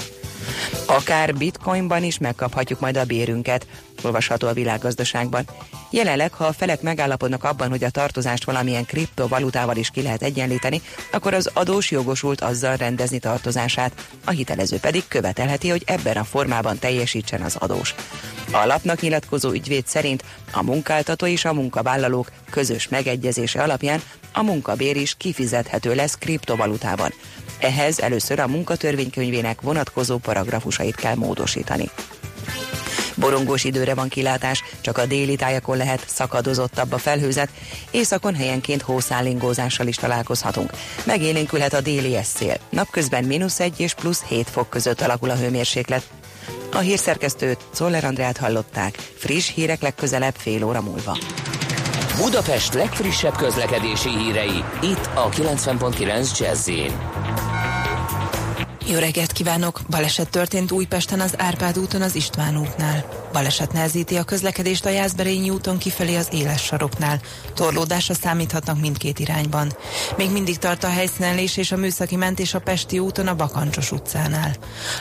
Akár 0.87 1.35
bitcoinban 1.35 2.03
is 2.03 2.19
megkaphatjuk 2.19 2.81
majd 2.81 2.97
a 2.97 3.05
bérünket, 3.05 3.67
olvasható 4.03 4.47
a 4.47 4.53
világgazdaságban. 4.53 5.45
Jelenleg, 5.91 6.33
ha 6.33 6.45
a 6.45 6.53
felek 6.53 6.83
megállapodnak 6.83 7.45
abban, 7.45 7.69
hogy 7.69 7.85
a 7.85 7.91
tartozást 7.91 8.45
valamilyen 8.45 8.85
kriptovalutával 8.85 9.77
is 9.77 9.91
ki 9.91 10.03
lehet 10.03 10.23
egyenlíteni, 10.23 10.83
akkor 11.13 11.35
az 11.35 11.51
adós 11.53 11.91
jogosult 11.91 12.41
azzal 12.41 12.77
rendezni 12.77 13.19
tartozását, 13.19 14.07
a 14.25 14.31
hitelező 14.31 14.79
pedig 14.79 15.05
követelheti, 15.09 15.69
hogy 15.69 15.83
ebben 15.87 16.17
a 16.17 16.25
formában 16.25 16.79
teljesítsen 16.79 17.41
az 17.41 17.57
adós. 17.59 17.95
A 18.51 18.67
lapnak 18.67 19.01
nyilatkozó 19.01 19.51
ügyvéd 19.51 19.87
szerint 19.87 20.25
a 20.53 20.63
munkáltató 20.63 21.27
és 21.27 21.45
a 21.45 21.53
munkavállalók 21.53 22.31
közös 22.51 22.89
megegyezése 22.89 23.63
alapján 23.63 24.03
a 24.33 24.43
munkabér 24.43 24.97
is 24.97 25.15
kifizethető 25.17 25.95
lesz 25.95 26.15
kriptovalutában. 26.19 27.13
Ehhez 27.65 28.01
először 28.01 28.39
a 28.39 28.47
munkatörvénykönyvének 28.47 29.61
vonatkozó 29.61 30.17
paragrafusait 30.17 30.95
kell 30.95 31.15
módosítani. 31.15 31.91
Borongós 33.15 33.65
időre 33.65 33.95
van 33.95 34.09
kilátás, 34.09 34.63
csak 34.81 34.99
a 34.99 35.07
déli 35.07 35.37
tájakon 35.37 35.77
lehet 35.77 36.05
szakadozottabb 36.09 36.93
a 36.93 36.99
felhőzet, 36.99 37.49
északon 37.91 38.35
helyenként 38.35 38.83
hószálingózással 38.83 39.87
is 39.87 39.97
találkozhatunk. 39.97 40.71
Megélénkülhet 41.05 41.75
a 41.75 41.81
déli 41.81 42.17
eszél. 42.17 42.57
Napközben 42.71 43.25
mínusz 43.25 43.61
1 43.61 43.81
és 43.81 43.95
plusz 43.95 44.23
7 44.23 44.51
fok 44.51 44.71
között 44.71 45.01
alakul 45.01 45.31
a 45.31 45.37
hőmérséklet. 45.37 46.03
A 46.73 46.79
hírszerkesztőt 46.79 47.59
Szoller 47.73 48.05
Andrát 48.05 48.37
hallották. 48.37 48.95
Friss 49.17 49.53
hírek 49.55 49.83
legközelebb 49.83 50.35
fél 50.37 50.65
óra 50.65 50.81
múlva. 50.81 51.19
Budapest 52.17 52.75
legfrissebb 52.75 53.37
közlekedési 53.37 54.09
hírei, 54.09 54.65
itt 54.83 55.09
a 55.15 55.29
90.9 55.29 56.39
jazz 56.39 56.69
jó 58.87 58.99
reggelt 58.99 59.33
kívánok! 59.33 59.81
Baleset 59.91 60.31
történt 60.31 60.71
Újpesten 60.71 61.21
az 61.21 61.35
Árpád 61.39 61.79
úton 61.79 62.03
az 62.03 62.15
István 62.15 62.59
útnál. 62.59 63.24
Baleset 63.35 63.73
nehezíti 63.73 64.17
a 64.17 64.25
közlekedést 64.25 64.85
a 64.85 64.89
Jászberényi 64.89 65.51
úton 65.51 65.79
kifelé 65.79 66.17
az 66.17 66.29
éles 66.31 66.63
saroknál. 66.63 67.21
Torlódásra 67.55 68.15
számíthatnak 68.15 68.81
mindkét 68.81 69.19
irányban. 69.19 69.77
Még 70.17 70.31
mindig 70.31 70.59
tart 70.59 70.85
a 70.85 70.89
helyszínelés 70.89 71.57
és 71.57 71.73
a 71.73 71.77
műszaki 71.77 72.17
mentés 72.17 72.55
a 72.55 72.59
Pesti 72.59 72.99
úton 72.99 73.27
a 73.27 73.35
Bakancsos 73.35 73.93
utcánál. 73.93 74.57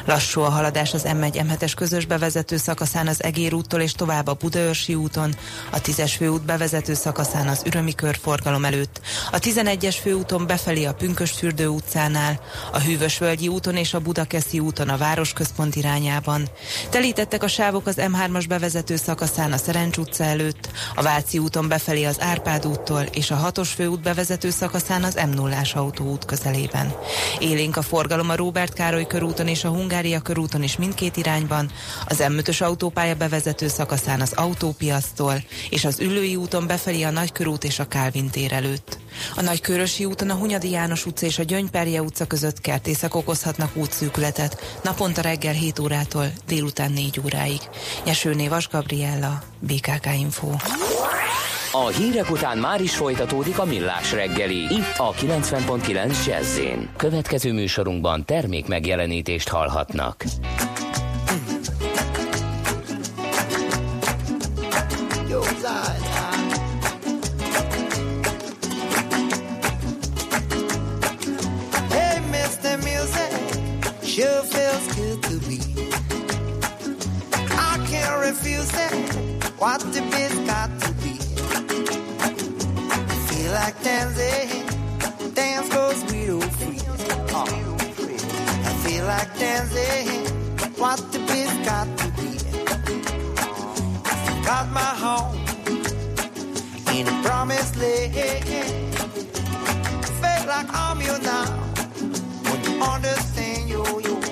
Lassú 0.05 0.41
a 0.41 0.49
haladás 0.49 0.93
az 0.93 1.03
M1 1.05 1.45
M7-es 1.49 1.71
közös 1.75 2.05
bevezető 2.05 2.57
szakaszán 2.57 3.07
az 3.07 3.23
Egér 3.23 3.53
úttól 3.53 3.81
és 3.81 3.91
tovább 3.91 4.27
a 4.27 4.33
Budaörsi 4.33 4.95
úton, 4.95 5.35
a 5.71 5.81
10-es 5.81 6.13
főút 6.17 6.45
bevezető 6.45 6.93
szakaszán 6.93 7.47
az 7.47 7.61
Ürömi 7.65 7.95
körforgalom 7.95 8.65
előtt, 8.65 9.01
a 9.31 9.39
11-es 9.39 9.95
főúton 10.01 10.47
befelé 10.47 10.83
a 10.85 10.93
Pünkösfürdő 10.93 11.67
utcánál, 11.67 12.39
a 12.71 12.79
Hűvösvölgyi 12.79 13.47
úton 13.47 13.75
és 13.75 13.93
a 13.93 13.99
Budakeszi 13.99 14.59
úton 14.59 14.89
a 14.89 14.97
városközpont 14.97 15.75
irányában. 15.75 16.49
Telítettek 16.89 17.43
a 17.43 17.47
sávok 17.47 17.87
az 17.87 17.97
M3-as 18.27 18.45
bevezető 18.47 18.95
szakaszán 18.95 19.51
a 19.51 19.57
Szerencs 19.57 19.97
utca 19.97 20.23
előtt, 20.23 20.69
a 20.95 21.01
Váci 21.01 21.37
úton 21.37 21.67
befelé 21.67 22.03
az 22.03 22.21
Árpád 22.21 22.65
úttól 22.65 23.01
és 23.01 23.31
a 23.31 23.51
6-os 23.51 23.69
főút 23.75 24.01
bevezető 24.01 24.49
szakaszán 24.49 25.03
az 25.03 25.17
M0-ás 25.17 25.73
autóút 25.73 26.25
közelében. 26.25 26.93
Élénk 27.39 27.77
a 27.77 27.81
forgalom 27.81 28.29
a 28.29 28.35
Róbert 28.35 28.73
Károly 28.73 29.07
körúton 29.07 29.47
és 29.47 29.63
a 29.63 29.69
Hungária 29.69 30.19
körúton 30.19 30.63
is 30.63 30.77
mindkét 30.77 31.17
irányban, 31.17 31.71
az 32.07 32.17
M5-ös 32.19 32.63
autópálya 32.63 33.15
bevezető 33.15 33.67
szakaszán 33.67 34.21
az 34.21 34.33
autópiasztól 34.35 35.43
és 35.69 35.85
az 35.85 35.99
Üllői 35.99 36.35
úton 36.35 36.67
befelé 36.67 37.01
a 37.01 37.11
Nagykörút 37.11 37.63
és 37.63 37.79
a 37.79 37.87
Kálvin 37.87 38.29
tér 38.29 38.53
előtt. 38.53 38.97
A 39.35 39.41
Nagykörösi 39.41 40.05
úton 40.05 40.29
a 40.29 40.35
Hunyadi 40.35 40.69
János 40.69 41.05
utca 41.05 41.25
és 41.25 41.39
a 41.39 41.43
Gyöngyperje 41.43 42.01
utca 42.01 42.25
között 42.25 42.61
kertészek 42.61 43.15
okozhatnak 43.15 43.75
útszűkületet, 43.75 44.79
naponta 44.83 45.21
reggel 45.21 45.53
7 45.53 45.79
órától 45.79 46.31
délután 46.47 46.91
4 46.91 47.19
óráig. 47.25 47.59
Nyesőné 48.13 48.47
Vas 48.47 48.67
Gabriella, 48.67 49.41
BKK 49.59 50.05
Info. 50.19 50.47
A 51.71 51.87
hírek 51.87 52.31
után 52.31 52.57
már 52.57 52.81
is 52.81 52.95
folytatódik 52.95 53.59
a 53.59 53.65
millás 53.65 54.11
reggeli, 54.11 54.55
itt 54.55 54.97
a 54.97 55.11
90.9 55.11 56.25
jazz 56.25 56.59
Következő 56.97 57.53
műsorunkban 57.53 58.25
termék 58.25 58.67
megjelenítést 58.67 59.49
hallhatnak. 59.49 60.23
sure 74.03 74.43
feels 74.43 74.95
good 74.95 75.21
to 75.23 75.47
me. 75.47 76.02
It. 78.25 79.43
What 79.59 79.81
the 79.81 80.01
beat's 80.01 80.39
got 80.47 80.69
to 80.79 80.91
be. 81.03 81.15
Feel 83.27 83.51
like 83.51 83.83
dancing. 83.83 85.33
Dance 85.33 85.67
goes 85.67 86.13
real 86.13 86.39
free. 86.39 86.79
Uh, 87.33 87.45
I 88.63 88.73
feel 88.83 89.05
like 89.05 89.37
dancing. 89.37 90.25
What 90.77 90.99
the 91.11 91.19
beat's 91.19 91.53
got 91.67 91.87
to 91.97 92.07
be. 92.15 92.31
Got 94.45 94.71
my 94.71 94.91
home 95.03 95.35
in 96.95 97.07
a 97.09 97.23
promised 97.23 97.75
land. 97.75 98.13
Feel 100.21 100.47
like 100.47 100.69
I'm 100.73 101.01
you 101.01 101.17
now. 101.19 101.45
When 102.47 102.63
you 102.63 102.81
understand 102.81 103.69
yo 103.69 103.99
yo. 103.99 104.22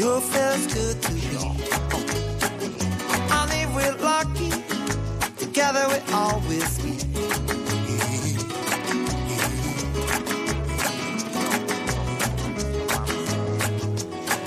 Sure 0.00 0.18
feels 0.22 0.66
good 0.72 1.02
to 1.02 1.12
be. 1.12 1.20
And 3.36 3.50
if 3.52 3.68
we're 3.76 3.98
lucky, 4.02 4.50
together 5.36 5.84
we 5.90 5.98
always 6.14 6.78
be. 6.78 6.92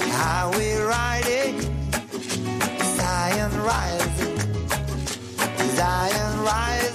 Highway 0.09 0.73
riding, 0.77 1.61
Zion 2.97 3.51
rising, 3.61 4.37
Zion 5.75 6.43
rising, 6.43 6.92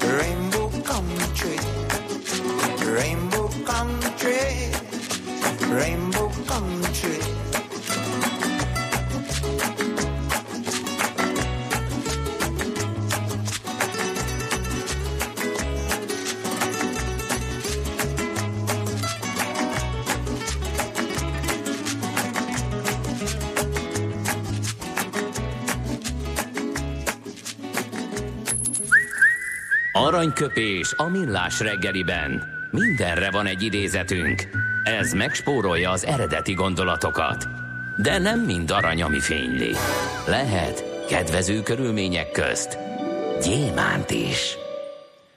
Rainbow 0.00 0.70
country, 0.84 1.58
rainbow 2.84 3.48
country, 3.64 4.70
rainbow 5.70 6.30
country. 6.46 7.18
Aranyköpés 29.92 30.92
a 30.96 31.08
millás 31.08 31.60
reggeliben. 31.60 32.42
Mindenre 32.70 33.30
van 33.30 33.46
egy 33.46 33.62
idézetünk. 33.62 34.48
Ez 34.84 35.12
megspórolja 35.12 35.90
az 35.90 36.06
eredeti 36.06 36.52
gondolatokat. 36.52 37.48
De 38.02 38.18
nem 38.18 38.40
mind 38.40 38.70
arany, 38.70 39.02
ami 39.02 39.20
fényli. 39.20 39.72
Lehet 40.26 41.06
kedvező 41.08 41.62
körülmények 41.62 42.30
közt 42.30 42.78
gyémánt 43.42 44.10
is. 44.10 44.56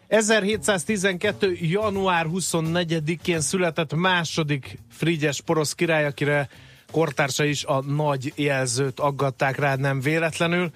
1712. 0.08 1.58
január 1.62 2.26
24-én 2.34 3.42
született 3.42 3.94
második 3.96 4.80
Frigyes 4.92 5.42
porosz 5.42 5.74
király, 5.74 6.06
akire 6.06 6.50
kortársa 6.92 7.44
is 7.44 7.64
a 7.64 7.82
nagy 7.82 8.34
jelzőt 8.36 9.00
aggatták 9.00 9.60
rá 9.60 9.76
nem 9.76 10.00
véletlenül. 10.00 10.72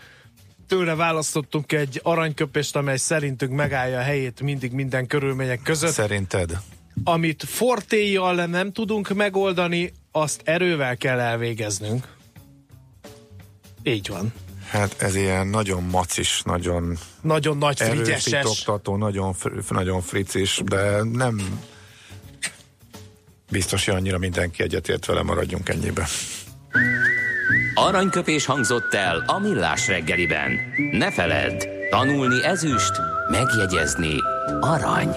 Tőle 0.67 0.95
választottunk 0.95 1.71
egy 1.71 1.99
aranyköpést, 2.03 2.75
amely 2.75 2.97
szerintünk 2.97 3.51
megállja 3.51 3.97
a 3.97 4.01
helyét 4.01 4.41
mindig 4.41 4.71
minden 4.71 5.07
körülmények 5.07 5.61
között. 5.61 5.91
Szerinted? 5.91 6.59
Amit 7.03 7.43
fortéjjal 7.47 8.45
nem 8.45 8.71
tudunk 8.71 9.13
megoldani, 9.13 9.93
azt 10.11 10.41
erővel 10.43 10.97
kell 10.97 11.19
elvégeznünk. 11.19 12.07
Így 13.83 14.07
van. 14.07 14.33
Hát 14.69 14.95
ez 15.01 15.15
ilyen 15.15 15.47
nagyon 15.47 15.83
macis, 15.83 16.41
nagyon 16.45 16.97
Nagyon 17.21 17.57
nagy 17.57 17.79
frigyeses. 17.79 18.33
erősítoktató, 18.33 18.95
nagyon, 18.97 19.33
fr- 19.33 19.69
nagyon 19.69 20.01
fricis, 20.01 20.61
de 20.65 21.03
nem 21.03 21.59
biztos, 23.51 23.85
hogy 23.85 23.95
annyira 23.95 24.17
mindenki 24.17 24.63
egyetért 24.63 25.05
vele, 25.05 25.23
maradjunk 25.23 25.69
ennyibe. 25.69 26.07
Aranyköpés 27.73 28.45
hangzott 28.45 28.93
el 28.93 29.23
a 29.27 29.39
millás 29.39 29.87
reggeliben. 29.87 30.51
Ne 30.91 31.11
feledd, 31.11 31.63
tanulni 31.89 32.43
ezüst, 32.43 32.91
megjegyezni 33.29 34.13
arany. 34.59 35.09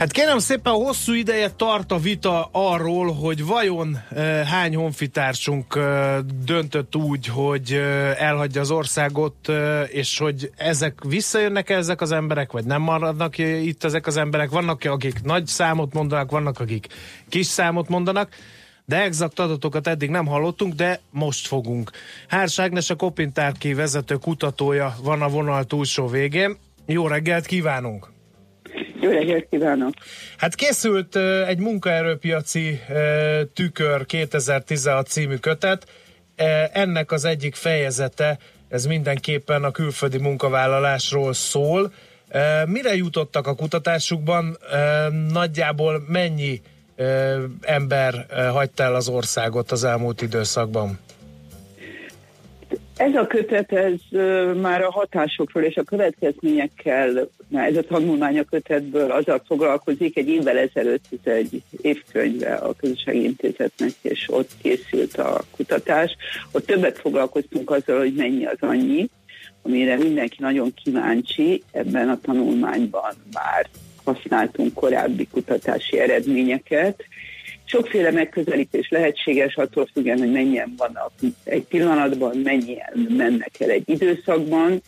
Hát 0.00 0.12
kérem 0.12 0.38
szépen, 0.38 0.72
hosszú 0.72 1.12
ideje 1.12 1.50
tart 1.50 1.92
a 1.92 1.98
vita 1.98 2.48
arról, 2.52 3.12
hogy 3.12 3.44
vajon 3.44 3.98
e, 4.10 4.22
hány 4.22 4.76
honfitársunk 4.76 5.74
e, 5.76 6.20
döntött 6.44 6.96
úgy, 6.96 7.26
hogy 7.26 7.72
e, 7.72 7.78
elhagyja 8.18 8.60
az 8.60 8.70
országot, 8.70 9.48
és 9.86 10.18
hogy 10.18 10.50
ezek 10.56 11.04
visszajönnek 11.04 11.70
-e 11.70 11.76
ezek 11.76 12.00
az 12.00 12.12
emberek, 12.12 12.52
vagy 12.52 12.64
nem 12.64 12.82
maradnak 12.82 13.38
itt 13.38 13.84
ezek 13.84 14.06
az 14.06 14.16
emberek. 14.16 14.50
Vannak, 14.50 14.84
akik 14.84 15.22
nagy 15.22 15.46
számot 15.46 15.92
mondanak, 15.92 16.30
vannak, 16.30 16.60
akik 16.60 16.86
kis 17.28 17.46
számot 17.46 17.88
mondanak, 17.88 18.28
de 18.84 19.02
exakt 19.02 19.38
adatokat 19.38 19.86
eddig 19.86 20.10
nem 20.10 20.26
hallottunk, 20.26 20.74
de 20.74 21.00
most 21.10 21.46
fogunk. 21.46 21.90
Hárs 22.28 22.58
Ágnes, 22.58 22.90
a 22.90 22.96
Kopintárki 22.96 23.74
vezető 23.74 24.16
kutatója 24.16 24.96
van 25.02 25.22
a 25.22 25.28
vonal 25.28 25.64
túlsó 25.64 26.06
végén. 26.06 26.56
Jó 26.86 27.06
reggelt 27.06 27.46
kívánunk! 27.46 28.18
Jó 29.00 29.10
reggelt 29.10 29.46
kívánok! 29.50 29.94
Hát 30.36 30.54
készült 30.54 31.16
egy 31.46 31.58
munkaerőpiaci 31.58 32.80
tükör 33.54 34.06
2016 34.06 35.06
című 35.06 35.36
kötet. 35.36 35.86
Ennek 36.72 37.12
az 37.12 37.24
egyik 37.24 37.54
fejezete, 37.54 38.38
ez 38.68 38.86
mindenképpen 38.86 39.64
a 39.64 39.70
külföldi 39.70 40.18
munkavállalásról 40.18 41.32
szól. 41.32 41.92
Mire 42.66 42.94
jutottak 42.96 43.46
a 43.46 43.54
kutatásukban? 43.54 44.58
Nagyjából 45.28 46.04
mennyi 46.08 46.60
ember 47.60 48.26
hagyta 48.52 48.82
el 48.82 48.94
az 48.94 49.08
országot 49.08 49.70
az 49.70 49.84
elmúlt 49.84 50.22
időszakban? 50.22 50.98
Ez 52.96 53.14
a 53.14 53.26
kötet, 53.26 53.72
ez 53.72 54.20
már 54.60 54.82
a 54.82 54.90
hatásokról 54.90 55.62
és 55.62 55.76
a 55.76 55.82
következményekkel, 55.82 57.28
na, 57.48 57.62
ez 57.62 57.76
a 57.76 57.82
tanulmány 57.82 58.38
a 58.38 58.44
kötetből 58.44 59.10
azzal 59.10 59.42
foglalkozik, 59.46 60.16
egy 60.16 60.28
évvel 60.28 60.58
ezelőtt 60.58 61.04
ez 61.24 61.32
egy 61.32 61.62
évkönyve 61.82 62.54
a 62.54 62.74
Közösségi 62.74 63.24
Intézetnek, 63.24 63.90
és 64.02 64.28
ott 64.30 64.50
készült 64.62 65.16
a 65.16 65.42
kutatás. 65.50 66.16
Ott 66.52 66.66
többet 66.66 66.98
foglalkoztunk 66.98 67.70
azzal, 67.70 67.98
hogy 67.98 68.14
mennyi 68.14 68.46
az 68.46 68.58
annyi, 68.60 69.08
amire 69.62 69.96
mindenki 69.96 70.36
nagyon 70.38 70.74
kíváncsi. 70.74 71.62
Ebben 71.72 72.08
a 72.08 72.20
tanulmányban 72.20 73.14
már 73.32 73.68
használtunk 74.04 74.74
korábbi 74.74 75.26
kutatási 75.26 75.98
eredményeket, 75.98 77.04
Sokféle 77.70 78.10
megközelítés 78.10 78.88
lehetséges, 78.88 79.56
attól 79.56 79.88
függően, 79.92 80.18
hogy 80.18 80.32
mennyien 80.32 80.74
vannak 80.76 81.10
egy 81.44 81.62
pillanatban, 81.62 82.36
mennyien 82.36 83.06
mennek 83.08 83.50
el 83.58 83.70
egy 83.70 83.88
időszakban. 83.88 84.82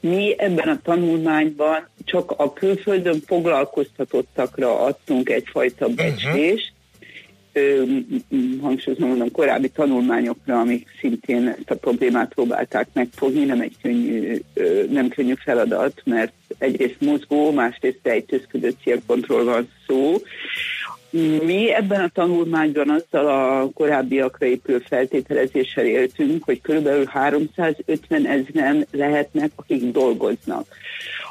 Mi 0.00 0.34
ebben 0.38 0.68
a 0.68 0.80
tanulmányban 0.82 1.88
csak 2.04 2.30
a 2.36 2.52
külföldön 2.52 3.20
foglalkoztatottakra 3.26 4.80
adtunk 4.80 5.28
egyfajta 5.28 5.88
becslést, 5.88 6.72
uh-huh. 7.54 8.60
hangsúlyozom 8.60 9.08
mondom, 9.08 9.30
korábbi 9.30 9.68
tanulmányokra, 9.68 10.60
amik 10.60 10.88
szintén 11.00 11.48
ezt 11.48 11.70
a 11.70 11.76
problémát 11.76 12.34
próbálták 12.34 12.88
megfogni, 12.92 13.44
nem 13.44 13.60
egy 13.60 13.76
könnyű, 13.82 14.38
nem 14.90 15.08
könnyű 15.08 15.34
feladat, 15.44 16.02
mert 16.04 16.32
egyrészt 16.58 17.00
mozgó, 17.00 17.50
másrészt 17.50 18.00
rejtőzködő 18.02 18.74
célpontról 18.82 19.44
van 19.44 19.68
szó, 19.86 20.16
mi 21.10 21.74
ebben 21.74 22.00
a 22.00 22.08
tanulmányban 22.08 22.90
azzal 22.90 23.26
a 23.26 23.70
korábbiakra 23.74 24.46
épülő 24.46 24.78
feltételezéssel 24.78 25.84
éltünk, 25.84 26.44
hogy 26.44 26.60
körülbelül 26.60 27.04
350 27.04 28.26
ezeren 28.26 28.86
lehetnek, 28.90 29.50
akik 29.56 29.90
dolgoznak. 29.90 30.66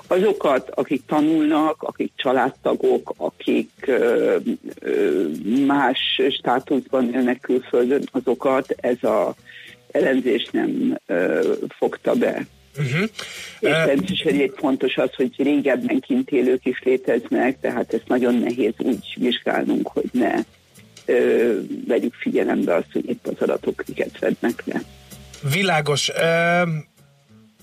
Azokat, 0.08 0.70
akik 0.70 1.06
tanulnak, 1.06 1.84
akik 1.84 2.12
családtagok, 2.16 3.14
akik 3.18 3.72
ö, 3.86 4.36
ö, 4.80 5.28
más 5.66 6.22
státuszban 6.30 7.14
élnek 7.14 7.40
külföldön, 7.40 8.02
azokat 8.12 8.76
ez 8.78 9.04
a 9.04 9.36
elemzés 9.92 10.50
nem 10.52 11.00
ö, 11.06 11.54
fogta 11.70 12.14
be. 12.14 12.46
Uh-huh. 12.78 13.10
És 13.60 13.70
természetesen 13.70 14.40
egy 14.40 14.54
fontos 14.56 14.96
az, 14.96 15.10
hogy 15.16 15.34
régebben 15.38 16.00
kint 16.00 16.30
élők 16.30 16.66
is 16.66 16.82
léteznek, 16.84 17.60
tehát 17.60 17.94
ezt 17.94 18.08
nagyon 18.08 18.36
nehéz 18.36 18.74
úgy 18.78 19.14
vizsgálnunk, 19.16 19.88
hogy 19.88 20.10
ne 20.12 20.34
ö, 21.06 21.54
vegyük 21.88 22.14
figyelembe 22.14 22.76
azt, 22.76 22.92
hogy 22.92 23.10
itt 23.10 23.28
az 23.28 23.42
adatok 23.42 23.84
miket 23.88 24.20
vednek 24.20 24.64
le. 24.66 24.82
Világos. 25.52 26.12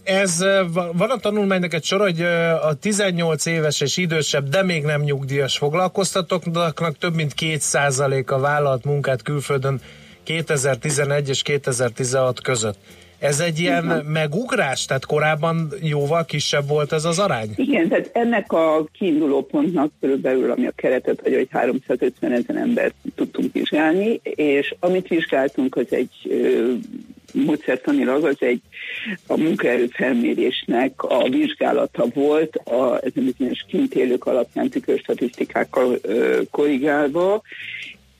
Ez 0.04 0.44
van 0.72 1.10
a 1.10 1.16
tanulmánynak 1.16 1.74
egy 1.74 1.84
sor, 1.84 2.00
hogy 2.00 2.20
a 2.62 2.74
18 2.74 3.46
éves 3.46 3.80
és 3.80 3.96
idősebb, 3.96 4.48
de 4.48 4.62
még 4.62 4.82
nem 4.82 5.02
nyugdíjas 5.02 5.56
foglalkoztatóknak 5.56 6.98
több 6.98 7.14
mint 7.14 7.32
2%-a 7.40 8.38
vállalt 8.38 8.84
munkát 8.84 9.22
külföldön 9.22 9.80
2011 10.22 11.28
és 11.28 11.42
2016 11.42 12.40
között. 12.40 12.78
Ez 13.24 13.40
egy 13.40 13.58
ilyen 13.58 13.84
Igen. 13.84 14.04
megugrás? 14.04 14.84
Tehát 14.84 15.06
korábban 15.06 15.72
jóval 15.82 16.24
kisebb 16.24 16.68
volt 16.68 16.92
ez 16.92 17.04
az 17.04 17.18
arány? 17.18 17.48
Igen, 17.56 17.88
tehát 17.88 18.10
ennek 18.12 18.52
a 18.52 18.86
kiinduló 18.92 19.42
pontnak 19.42 19.92
körülbelül, 20.00 20.50
ami 20.50 20.66
a 20.66 20.72
keretet, 20.76 21.20
hogy, 21.22 21.34
hogy 21.34 21.48
350 21.50 22.32
ezer 22.32 22.56
embert 22.56 22.94
tudtunk 23.14 23.52
vizsgálni, 23.52 24.20
és 24.22 24.74
amit 24.80 25.08
vizsgáltunk, 25.08 25.76
az 25.76 25.86
egy 25.88 26.10
módszertanilag 27.32 28.24
az 28.24 28.36
egy 28.38 28.60
a 29.26 29.36
munkaerő 29.36 29.86
felmérésnek 29.92 31.02
a 31.02 31.28
vizsgálata 31.28 32.06
volt, 32.14 32.56
a, 32.56 33.00
ez 33.04 33.12
bizonyos 33.12 33.64
kintélők 33.68 34.26
alapján 34.26 34.68
tükörstatisztikákkal 34.68 36.00
korrigálva, 36.50 37.42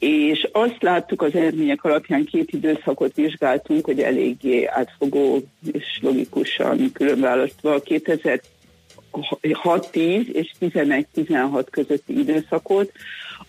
és 0.05 0.49
azt 0.53 0.83
láttuk 0.83 1.23
az 1.23 1.35
eredmények 1.35 1.85
alapján 1.85 2.25
két 2.25 2.53
időszakot 2.53 3.15
vizsgáltunk, 3.15 3.85
hogy 3.85 4.01
eléggé 4.01 4.65
átfogó 4.65 5.43
és 5.73 5.99
logikusan 6.01 6.93
különválasztva. 6.93 7.81
2006-10 7.85 10.27
és 10.27 10.53
11-16 10.61 11.67
közötti 11.71 12.19
időszakot. 12.19 12.93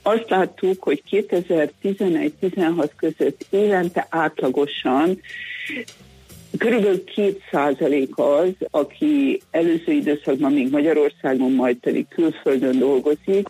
Azt 0.01 0.29
láttuk, 0.29 0.83
hogy 0.83 1.01
2011-16 1.11 2.89
között 2.95 3.45
évente 3.49 4.07
átlagosan 4.09 5.19
Körülbelül 6.57 7.03
két 7.03 7.41
százalék 7.51 8.17
az, 8.17 8.51
aki 8.71 9.41
előző 9.51 9.91
időszakban 9.91 10.53
még 10.53 10.69
Magyarországon, 10.69 11.51
majd 11.51 11.77
pedig 11.77 12.07
külföldön 12.07 12.79
dolgozik, 12.79 13.47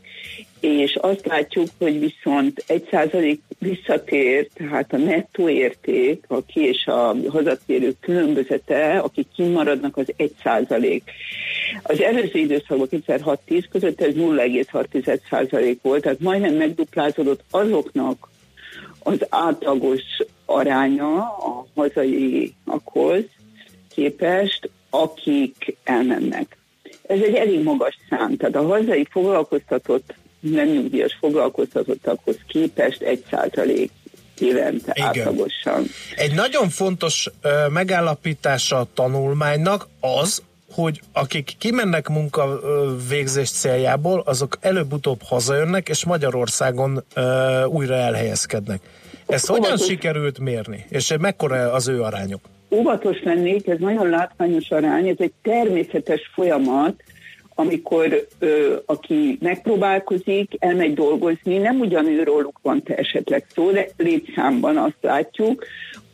és 0.59 0.95
azt 0.95 1.25
látjuk, 1.25 1.67
hogy 1.77 1.99
viszont 1.99 2.63
egy 2.67 2.87
százalék 2.91 3.41
visszatér, 3.59 4.47
tehát 4.53 4.93
a 4.93 4.97
nettó 4.97 5.49
érték, 5.49 6.23
a 6.27 6.45
ki 6.45 6.59
és 6.59 6.85
a 6.85 7.15
hazatérők 7.29 7.99
különbözete, 7.99 8.97
akik 8.97 9.27
kimaradnak, 9.35 9.97
az 9.97 10.13
egy 10.15 10.33
százalék. 10.43 11.11
Az 11.83 12.01
előző 12.01 12.39
időszakban 12.39 12.87
2006-10 12.91 13.63
között 13.71 14.01
ez 14.01 14.13
0,6 14.13 15.19
százalék 15.29 15.81
volt, 15.81 16.01
tehát 16.01 16.19
majdnem 16.19 16.53
megduplázódott 16.53 17.43
azoknak 17.51 18.29
az 18.99 19.25
átlagos 19.29 20.01
aránya 20.45 21.15
a 21.17 21.65
hazaiakhoz 21.75 23.23
képest, 23.89 24.69
akik 24.89 25.77
elmennek. 25.83 26.57
Ez 27.07 27.21
egy 27.21 27.33
elég 27.33 27.63
magas 27.63 27.97
szám, 28.09 28.37
tehát 28.37 28.55
a 28.55 28.65
hazai 28.65 29.07
foglalkoztatott, 29.09 30.13
nem 30.51 30.67
nyugdíjas 30.67 31.17
foglalkoztatottakhoz 31.19 32.37
képest 32.47 33.01
egy 33.01 33.23
százalék 33.31 33.91
évente 34.39 34.91
Igen. 34.93 35.07
átlagosan. 35.07 35.85
Egy 36.15 36.33
nagyon 36.33 36.69
fontos 36.69 37.27
uh, 37.43 37.71
megállapítása 37.71 38.77
a 38.77 38.87
tanulmánynak 38.93 39.87
az, 39.99 40.41
hogy 40.71 41.01
akik 41.13 41.55
kimennek 41.57 42.07
munka 42.09 42.59
végzés 43.09 43.49
céljából, 43.49 44.23
azok 44.25 44.57
előbb-utóbb 44.61 45.21
hazajönnek, 45.23 45.89
és 45.89 46.05
Magyarországon 46.05 47.03
uh, 47.15 47.23
újra 47.67 47.95
elhelyezkednek. 47.95 48.81
Ezt 49.27 49.47
hogyan 49.47 49.65
óvatos, 49.65 49.85
sikerült 49.85 50.39
mérni? 50.39 50.85
És 50.89 51.13
mekkora 51.19 51.73
az 51.73 51.87
ő 51.87 52.01
arányok? 52.01 52.41
Óvatos 52.69 53.23
lennék, 53.23 53.67
ez 53.67 53.77
nagyon 53.79 54.09
látványos 54.09 54.69
arány, 54.71 55.07
ez 55.07 55.15
egy 55.17 55.33
természetes 55.41 56.31
folyamat, 56.33 57.03
amikor 57.55 58.27
ö, 58.39 58.75
aki 58.85 59.37
megpróbálkozik, 59.41 60.51
elmegy 60.59 60.93
dolgozni, 60.93 61.57
nem 61.57 61.79
ugyanőróluk 61.79 62.59
van 62.61 62.83
te 62.83 62.95
esetleg 62.95 63.45
szó, 63.53 63.71
de 63.71 63.87
létszámban 63.97 64.77
azt 64.77 64.97
látjuk, 65.01 65.65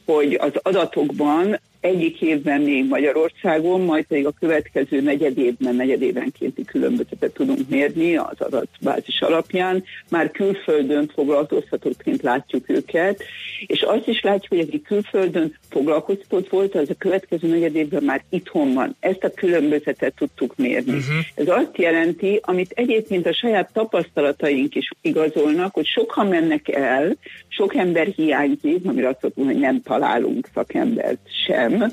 hogy 0.06 0.34
az 0.34 0.52
adatokban 0.62 1.60
egyik 1.82 2.22
évben 2.22 2.62
még 2.62 2.88
Magyarországon, 2.88 3.82
majd 3.82 4.06
pedig 4.06 4.26
a 4.26 4.34
következő 4.40 5.02
negyedévben, 5.02 5.76
negyedévenkénti 5.76 6.66
különbözetet 6.66 7.34
tudunk 7.34 7.70
mérni 7.70 8.16
az 8.16 8.42
adatbázis 8.42 9.22
alapján. 9.22 9.84
Már 10.10 10.32
külföldön 10.32 11.12
foglalkoztatottként 11.14 12.22
látjuk 12.22 12.70
őket, 12.70 13.24
és 13.68 13.82
azt 13.82 14.08
is 14.08 14.22
látjuk, 14.22 14.50
hogy 14.50 14.68
aki 14.68 14.82
külföldön 14.82 15.56
foglalkoztatott 15.70 16.50
volt, 16.50 16.76
az 16.76 16.90
a 16.90 16.96
következő 16.98 17.48
negyedévben 17.48 18.04
már 18.04 18.24
itthon 18.30 18.74
van. 18.74 18.96
Ezt 19.00 19.24
a 19.24 19.32
különbözetet 19.32 20.14
tudtuk 20.16 20.56
mérni. 20.58 20.92
Uh-huh. 20.92 21.16
Ez 21.36 21.48
azt 21.48 21.78
jelenti, 21.78 22.40
amit 22.42 22.72
egyébként 22.72 23.26
a 23.26 23.34
saját 23.34 23.74
tapasztalataink 23.74 24.76
is 24.76 24.92
igazolnak, 25.02 25.74
hogy 25.74 25.86
sokan 25.86 26.28
mennek 26.28 26.70
el, 26.70 27.16
sok 27.48 27.76
ember 27.76 28.08
hiányzik, 28.08 28.86
amire 28.86 29.08
azt 29.08 29.22
mondom, 29.22 29.54
hogy 29.54 29.64
nem 29.64 29.82
találunk 29.82 30.48
szakembert 30.54 31.20
sem, 31.46 31.71
nem. 31.78 31.92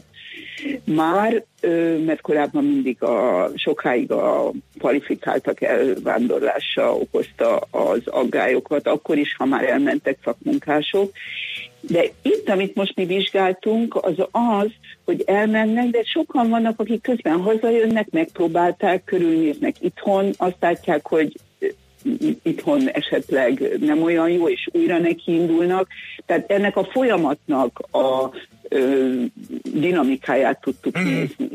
Már, 0.85 1.45
mert 2.07 2.21
korábban 2.21 2.65
mindig 2.65 3.03
a, 3.03 3.51
sokáig 3.55 4.11
a 4.11 4.53
kvalifikáltak 4.79 5.63
elvándorlása 5.63 6.95
okozta 6.95 7.57
az 7.71 8.01
aggályokat, 8.05 8.87
akkor 8.87 9.19
is, 9.19 9.35
ha 9.37 9.45
már 9.45 9.65
elmentek 9.65 10.19
szakmunkások. 10.25 11.13
De 11.81 12.05
itt, 12.23 12.49
amit 12.49 12.75
most 12.75 12.97
mi 12.97 13.05
vizsgáltunk, 13.05 13.95
az 13.95 14.15
az, 14.31 14.71
hogy 15.05 15.23
elmennek, 15.27 15.91
de 15.91 16.03
sokan 16.05 16.49
vannak, 16.49 16.81
akik 16.81 17.03
közben 17.03 17.41
hazajönnek, 17.41 18.11
megpróbálták, 18.11 19.05
körülnéznek 19.05 19.75
itthon, 19.81 20.31
azt 20.37 20.57
látják, 20.61 21.07
hogy 21.07 21.33
itthon 22.43 22.89
esetleg 22.89 23.77
nem 23.81 24.03
olyan 24.03 24.31
jó, 24.31 24.49
és 24.49 24.69
újra 24.73 24.99
nekiindulnak. 24.99 25.89
Tehát 26.27 26.51
ennek 26.51 26.77
a 26.77 26.85
folyamatnak 26.85 27.79
a 27.79 28.31
dinamikáját 29.75 30.61
tudtuk 30.61 30.99
mm. 30.99 31.05
nézni. 31.05 31.49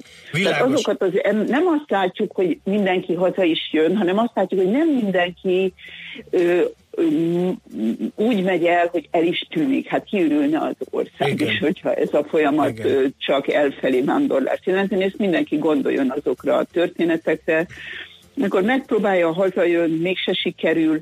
Tehát 0.44 0.62
azokat 0.62 1.02
az, 1.02 1.12
nem 1.48 1.68
azt 1.68 1.90
látjuk, 1.90 2.32
hogy 2.36 2.60
mindenki 2.64 3.14
haza 3.14 3.44
is 3.44 3.70
jön, 3.72 3.98
hanem 3.98 4.18
azt 4.18 4.32
látjuk, 4.36 4.62
hogy 4.62 4.72
nem 4.72 4.88
mindenki 4.88 5.74
ö, 6.30 6.62
ö, 6.92 7.04
úgy 8.16 8.44
megy 8.44 8.66
el, 8.66 8.88
hogy 8.92 9.08
el 9.12 9.24
is 9.24 9.48
tűnik. 9.50 9.88
Hát 9.88 10.04
kiürülne 10.04 10.60
az 10.60 10.76
ország 10.90 11.30
Igen. 11.30 11.48
is, 11.48 11.60
hogyha 11.60 11.94
ez 11.94 12.14
a 12.14 12.24
folyamat 12.24 12.70
Igen. 12.70 13.16
csak 13.18 13.48
elfelé 13.52 14.02
vándorlást 14.02 14.66
jelenti, 14.66 14.96
és 14.96 15.14
mindenki 15.18 15.58
gondoljon 15.58 16.14
azokra 16.18 16.56
a 16.56 16.64
történetekre, 16.64 17.68
amikor 18.38 18.62
megpróbálja 18.62 19.34
hazajön, 19.34 19.90
mégse 19.90 20.34
sikerül. 20.34 21.02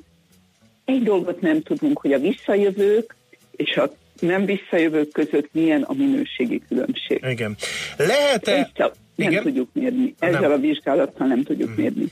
Egy 0.86 1.03
dolgot 1.03 1.41
nem 1.41 1.61
tudunk, 1.61 1.99
hogy 1.99 2.13
a 2.13 2.19
visszajövők 2.19 3.15
és 3.55 3.77
a 3.77 3.91
nem 4.19 4.45
visszajövők 4.45 5.11
között 5.11 5.49
milyen 5.51 5.82
a 5.82 5.93
minőségi 5.93 6.61
különbség. 6.67 7.25
Igen. 7.29 7.55
Lehet-e... 7.97 8.71
nem 9.15 9.29
igen? 9.29 9.43
tudjuk 9.43 9.69
mérni. 9.73 10.15
Ezzel 10.19 10.39
nem. 10.41 10.51
a 10.51 10.57
vizsgálattal 10.57 11.27
nem 11.27 11.43
tudjuk 11.43 11.69
mm. 11.69 11.73
mérni. 11.75 12.05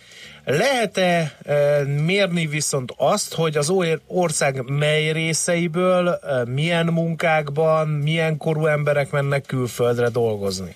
Lehet-e 0.46 1.36
e, 1.46 1.84
mérni 2.06 2.48
viszont 2.48 2.94
azt, 2.98 3.34
hogy 3.34 3.58
az 3.58 3.74
ország 4.08 4.70
mely 4.70 5.12
részeiből, 5.12 6.08
e, 6.08 6.46
milyen 6.46 6.86
munkákban, 6.86 7.88
milyen 7.88 8.38
korú 8.38 8.66
emberek 8.66 9.12
mennek 9.12 9.46
külföldre 9.46 10.10
dolgozni? 10.10 10.76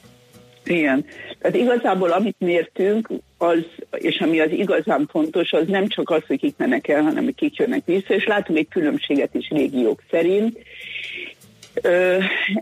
Igen. 0.64 1.06
Tehát 1.40 1.56
igazából 1.56 2.12
amit 2.12 2.36
mértünk, 2.40 3.10
az, 3.44 3.66
és 3.98 4.20
ami 4.20 4.40
az 4.40 4.52
igazán 4.52 5.08
fontos, 5.12 5.52
az 5.52 5.68
nem 5.68 5.88
csak 5.88 6.10
az, 6.10 6.22
hogy 6.28 6.40
kik 6.40 6.58
mennek 6.58 6.88
el, 6.88 7.02
hanem 7.02 7.24
hogy 7.24 7.36
kik 7.36 7.56
jönnek 7.56 7.86
vissza, 7.86 8.14
és 8.14 8.26
látunk 8.26 8.60
egy 8.60 8.68
különbséget 8.68 9.34
is 9.34 9.50
régiók 9.50 10.04
szerint, 10.10 10.60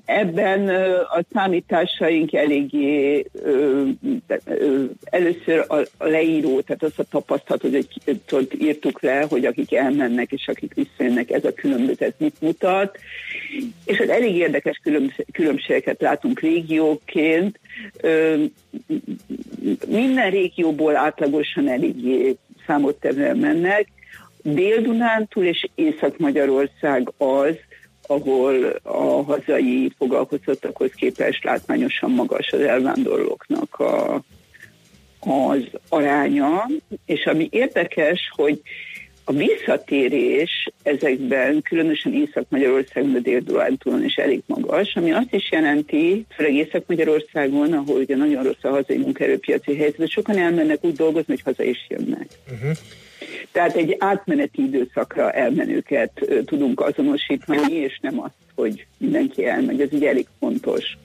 Ebben 0.05 0.69
a 0.99 1.19
számításaink 1.34 2.34
eléggé 2.34 3.25
először 5.03 5.65
a 5.67 6.05
leíró, 6.05 6.61
tehát 6.61 6.84
azt 6.84 6.99
a 6.99 7.03
tapasztalatot, 7.03 7.86
hogy 8.29 8.47
írtuk 8.61 9.01
le, 9.01 9.25
hogy 9.29 9.45
akik 9.45 9.73
elmennek 9.73 10.32
és 10.32 10.47
akik 10.47 10.73
visszajönnek, 10.73 11.29
ez 11.29 11.45
a 11.45 11.53
különbözet 11.53 12.13
mit 12.17 12.41
mutat. 12.41 12.97
És 13.86 13.99
az 13.99 14.10
elég 14.10 14.36
érdekes 14.36 14.82
különbségeket 15.32 16.02
látunk 16.02 16.39
régióként. 16.39 17.60
Minden 19.88 20.30
régióból 20.30 20.95
átlagosan 20.95 21.68
eléggé 21.68 22.36
számottevően 22.68 23.38
mennek. 23.38 23.88
Dél-Dunántúl 24.43 25.45
és 25.45 25.68
Észak-Magyarország 25.76 27.14
az, 27.18 27.56
ahol 28.08 28.66
a 28.84 29.24
hazai 29.24 29.91
foglalkoztattakhoz 29.97 30.91
képest 30.91 31.43
látványosan 31.43 32.12
magas 32.12 32.52
az 32.52 32.60
elvándorlóknak 32.60 33.80
a, 33.80 34.24
az 35.20 35.64
aránya, 35.89 36.68
és 37.06 37.26
ami 37.26 37.47
érdekes, 37.52 38.32
hogy 38.36 38.62
a 39.24 39.34
visszatérés 39.34 40.67
ezekben, 40.84 41.61
különösen 41.61 42.13
Észak-Magyarországon, 42.13 43.11
de 43.11 43.19
Dél-Dunántúlon 43.19 44.03
is 44.03 44.15
elég 44.15 44.41
magas, 44.45 44.95
ami 44.95 45.11
azt 45.11 45.34
is 45.34 45.51
jelenti, 45.51 46.26
főleg 46.36 46.53
Észak-Magyarországon, 46.53 47.74
ahol 47.74 47.99
ugye 47.99 48.15
nagyon 48.15 48.43
rossz 48.43 48.63
a 48.63 48.69
hazai 48.69 48.97
munkaerőpiaci 48.97 49.76
helyzet, 49.76 50.09
sokan 50.09 50.38
elmennek 50.38 50.84
úgy 50.84 50.95
dolgozni, 50.95 51.34
hogy 51.34 51.41
haza 51.41 51.63
is 51.63 51.86
jönnek. 51.89 52.28
Uh-huh. 52.51 52.78
Tehát 53.51 53.76
egy 53.76 53.95
átmeneti 53.99 54.61
időszakra 54.61 55.32
elmenőket 55.32 56.11
tudunk 56.45 56.80
azonosítani, 56.80 57.74
és 57.74 57.99
nem 58.01 58.19
azt, 58.19 58.34
hogy 58.55 58.86
mindenki 58.97 59.45
elmegy. 59.45 59.82
Ez 59.82 59.89
ugye 59.91 60.09
elég 60.09 60.28
fontos 60.39 60.97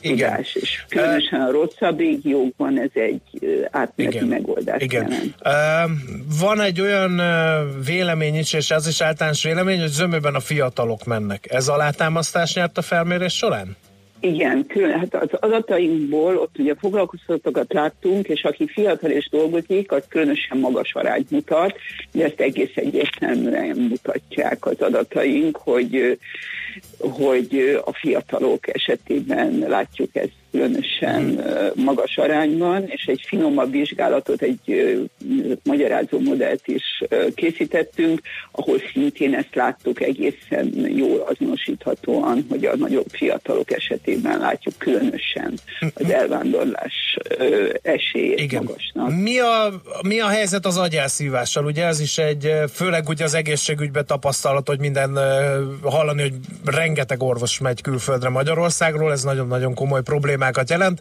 igen. 0.00 0.30
tudás, 0.30 0.54
és 0.54 0.84
különösen 0.88 1.40
a 1.40 1.50
rosszabb 1.50 1.98
régiókban 1.98 2.80
ez 2.80 2.90
egy 2.92 3.20
átmeneti 3.70 4.16
Igen. 4.16 4.28
megoldás 4.28 4.82
Igen. 4.82 5.10
Jelent. 5.10 5.34
Van 6.40 6.60
egy 6.60 6.80
olyan 6.80 7.20
vélemény 7.84 8.34
is, 8.34 8.52
és 8.52 8.70
ez 8.70 8.86
is 8.86 9.00
általános 9.00 9.42
vélemény, 9.42 9.80
hogy 9.80 9.88
zömében 9.88 10.34
a 10.34 10.40
fiatalok 10.40 11.04
mennek. 11.04 11.46
Ez 11.50 11.68
alátámasztás 11.68 12.54
nyert 12.54 12.78
a 12.78 12.82
felmérés 12.82 13.36
során? 13.36 13.76
Igen, 14.20 14.66
külön, 14.66 14.98
hát 14.98 15.14
az 15.14 15.28
adatainkból 15.32 16.36
ott 16.36 16.58
ugye 16.58 16.74
foglalkoztatokat 16.74 17.72
láttunk, 17.72 18.28
és 18.28 18.44
aki 18.44 18.66
fiatal 18.66 19.10
és 19.10 19.28
dolgozik, 19.30 19.92
az 19.92 20.02
különösen 20.08 20.58
magas 20.58 20.94
arányt 20.94 21.30
mutat, 21.30 21.74
de 22.12 22.24
ezt 22.24 22.40
egész 22.40 22.72
egyértelműen 22.74 23.76
mutatják 23.76 24.66
az 24.66 24.80
adataink, 24.80 25.56
hogy 25.56 26.18
hogy 26.98 27.80
a 27.84 27.92
fiatalok 27.92 28.74
esetében 28.74 29.58
látjuk 29.58 30.16
ezt 30.16 30.37
különösen 30.50 31.44
magas 31.74 32.16
arányban, 32.16 32.84
és 32.86 33.04
egy 33.06 33.24
finomabb 33.26 33.70
vizsgálatot, 33.70 34.42
egy 34.42 34.96
magyarázó 35.64 36.18
modellt 36.18 36.66
is 36.66 37.02
készítettünk, 37.34 38.20
ahol 38.50 38.78
szintén 38.92 39.34
ezt 39.34 39.54
láttuk 39.54 40.00
egészen 40.00 40.72
jól 40.96 41.20
azonosíthatóan, 41.20 42.46
hogy 42.48 42.64
a 42.64 42.76
nagyobb 42.76 43.08
fiatalok 43.10 43.72
esetében 43.72 44.38
látjuk 44.38 44.74
különösen 44.78 45.58
az 45.80 46.02
mhm. 46.02 46.10
elvándorlás 46.10 47.18
esélyét 47.82 48.40
Igen. 48.40 48.62
magasnak. 48.62 49.20
Mi 49.22 49.38
a, 49.38 49.80
mi 50.06 50.20
a 50.20 50.28
helyzet 50.28 50.66
az 50.66 50.76
agyelszívással? 50.76 51.64
Ugye 51.64 51.84
ez 51.84 52.00
is 52.00 52.18
egy, 52.18 52.52
főleg 52.72 53.08
ugye 53.08 53.24
az 53.24 53.34
egészségügyben 53.34 54.06
tapasztalat, 54.06 54.68
hogy 54.68 54.78
minden 54.78 55.18
hallani, 55.82 56.22
hogy 56.22 56.34
rengeteg 56.64 57.22
orvos 57.22 57.58
megy 57.58 57.80
külföldre 57.80 58.28
Magyarországról, 58.28 59.12
ez 59.12 59.22
nagyon-nagyon 59.22 59.74
komoly 59.74 60.02
problémákat 60.38 60.70
jelent. 60.70 61.00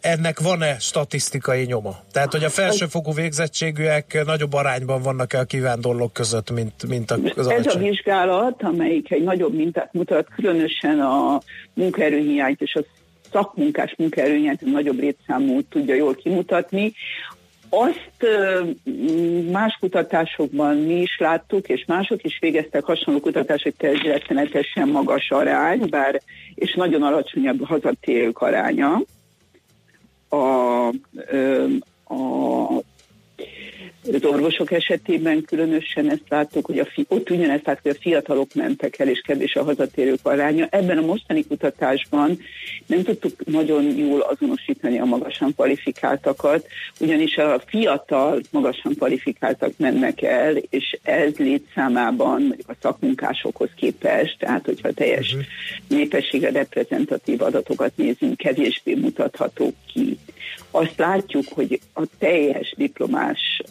Ennek 0.00 0.40
van-e 0.40 0.78
statisztikai 0.78 1.64
nyoma? 1.64 1.96
Tehát, 2.12 2.32
hogy 2.32 2.44
a 2.44 2.48
felsőfokú 2.48 3.12
végzettségűek 3.12 4.22
nagyobb 4.26 4.52
arányban 4.52 5.02
vannak-e 5.02 5.38
a 5.38 5.44
kivándorlók 5.44 6.12
között, 6.12 6.50
mint, 6.50 6.88
mint 6.88 7.10
az 7.10 7.46
Ez 7.48 7.74
a 7.74 7.78
vizsgálat, 7.78 8.62
amelyik 8.62 9.10
egy 9.10 9.22
nagyobb 9.22 9.54
mintát 9.54 9.92
mutat, 9.92 10.28
különösen 10.34 11.00
a 11.00 11.40
munkaerőhiányt 11.74 12.60
és 12.60 12.74
a 12.74 12.84
szakmunkás 13.32 13.94
munkaerőhiányt 13.98 14.60
nagyobb 14.60 14.98
létszámú 14.98 15.62
tudja 15.62 15.94
jól 15.94 16.14
kimutatni. 16.14 16.92
Azt 17.68 18.26
más 19.50 19.76
kutatásokban 19.80 20.76
mi 20.76 21.00
is 21.00 21.18
láttuk, 21.18 21.68
és 21.68 21.84
mások 21.86 22.24
is 22.24 22.38
végeztek 22.40 22.84
hasonló 22.84 23.20
kutatások, 23.20 23.72
hogy 23.78 24.02
rettenetesen 24.02 24.88
magas 24.88 25.30
arány, 25.30 25.88
bár 25.90 26.20
és 26.54 26.74
nagyon 26.74 27.02
alacsonyabb 27.02 27.64
hazatérők 27.64 28.38
aránya. 28.38 29.00
A, 30.28 30.86
a 32.14 32.82
az 34.14 34.24
orvosok 34.24 34.72
esetében 34.72 35.42
különösen 35.42 36.10
ezt 36.10 36.24
láttuk, 36.28 36.66
hogy 36.66 36.78
a 36.78 36.84
fi, 36.84 37.04
ott 37.08 37.30
ugyanezt 37.30 37.66
láttuk, 37.66 37.82
hogy 37.82 37.96
a 37.96 38.00
fiatalok 38.00 38.54
mentek 38.54 38.98
el, 38.98 39.08
és 39.08 39.20
kevés 39.26 39.54
a 39.54 39.64
hazatérők 39.64 40.18
aránya. 40.22 40.66
Ebben 40.70 40.98
a 40.98 41.06
mostani 41.06 41.46
kutatásban 41.46 42.38
nem 42.86 43.02
tudtuk 43.02 43.44
nagyon 43.44 43.96
jól 43.96 44.20
azonosítani 44.20 44.98
a 44.98 45.04
magasan 45.04 45.54
kvalifikáltakat, 45.54 46.66
ugyanis 47.00 47.36
a 47.36 47.62
fiatal 47.66 48.40
magasan 48.50 48.94
kvalifikáltak 48.94 49.72
mennek 49.76 50.22
el, 50.22 50.56
és 50.56 50.98
ez 51.02 51.34
létszámában 51.36 52.40
mondjuk 52.42 52.68
a 52.68 52.76
szakmunkásokhoz 52.80 53.70
képest, 53.76 54.38
tehát 54.38 54.64
hogyha 54.64 54.92
teljes 54.92 55.32
uh-huh. 55.32 55.46
népességre 55.88 56.50
reprezentatív 56.50 57.42
adatokat 57.42 57.92
nézünk, 57.96 58.36
kevésbé 58.36 58.94
mutathatók 58.94 59.74
ki 59.92 60.18
azt 60.76 60.96
látjuk, 60.96 61.44
hogy 61.54 61.80
a 61.92 62.02
teljes 62.18 62.74
diplomás 62.76 63.62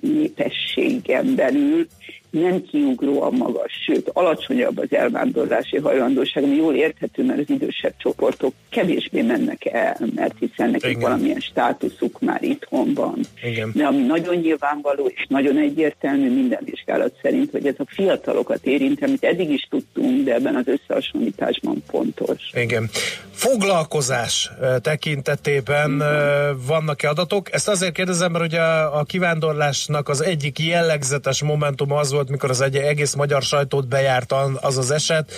népességen 0.00 1.34
belül 1.34 1.86
nem 2.32 2.62
kiugróan 2.62 3.34
magas, 3.34 3.72
sőt 3.86 4.10
alacsonyabb 4.12 4.78
az 4.78 4.86
elvándorlási 4.90 5.76
hajlandóság, 5.76 6.42
ami 6.42 6.54
jól 6.54 6.74
érthető, 6.74 7.24
mert 7.24 7.38
az 7.38 7.50
idősebb 7.50 7.94
csoportok 7.96 8.54
kevésbé 8.68 9.22
mennek 9.22 9.64
el, 9.64 9.96
mert 10.14 10.34
hiszen 10.38 10.70
nekik 10.70 10.90
Igen. 10.90 11.00
valamilyen 11.00 11.40
státuszuk 11.40 12.20
már 12.20 12.42
itthon 12.42 12.94
van. 12.94 13.18
Igen. 13.42 13.70
De 13.74 13.84
ami 13.84 14.02
nagyon 14.02 14.34
nyilvánvaló 14.34 15.06
és 15.06 15.26
nagyon 15.28 15.58
egyértelmű 15.58 16.34
minden 16.34 16.60
vizsgálat 16.64 17.12
szerint, 17.22 17.50
hogy 17.50 17.66
ez 17.66 17.74
a 17.78 17.84
fiatalokat 17.86 18.66
érint, 18.66 19.02
amit 19.02 19.24
eddig 19.24 19.50
is 19.50 19.66
tudtunk, 19.70 20.24
de 20.24 20.34
ebben 20.34 20.56
az 20.56 20.66
összehasonlításban 20.66 21.82
pontos. 21.90 22.50
Igen. 22.54 22.90
Foglalkozás 23.30 24.50
tekintetében 24.80 25.90
Igen. 25.94 26.60
vannak-e 26.66 27.08
adatok? 27.08 27.52
Ezt 27.52 27.68
azért 27.68 27.92
kérdezem, 27.92 28.32
mert 28.32 28.44
ugye 28.44 28.60
a 28.60 29.04
kivándorlásnak 29.04 30.08
az 30.08 30.22
egyik 30.24 30.58
jellegzetes 30.58 31.42
momentum 31.42 31.92
az 31.92 32.12
volt, 32.12 32.21
volt, 32.22 32.34
mikor 32.34 32.50
az 32.50 32.60
egy 32.60 32.76
egész 32.76 33.14
magyar 33.14 33.42
sajtót 33.42 33.88
bejárt 33.88 34.32
az 34.60 34.78
az 34.78 34.90
eset, 34.90 35.32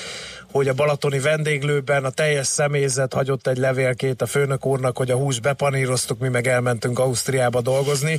hogy 0.50 0.68
a 0.68 0.74
balatoni 0.74 1.18
vendéglőben 1.18 2.04
a 2.04 2.10
teljes 2.10 2.46
személyzet 2.46 3.12
hagyott 3.12 3.46
egy 3.46 3.56
levélkét 3.56 4.22
a 4.22 4.26
főnök 4.26 4.66
úrnak, 4.66 4.96
hogy 4.96 5.10
a 5.10 5.16
hús 5.16 5.40
bepaníroztuk, 5.40 6.18
mi 6.18 6.28
meg 6.28 6.46
elmentünk 6.46 6.98
Ausztriába 6.98 7.60
dolgozni. 7.60 8.18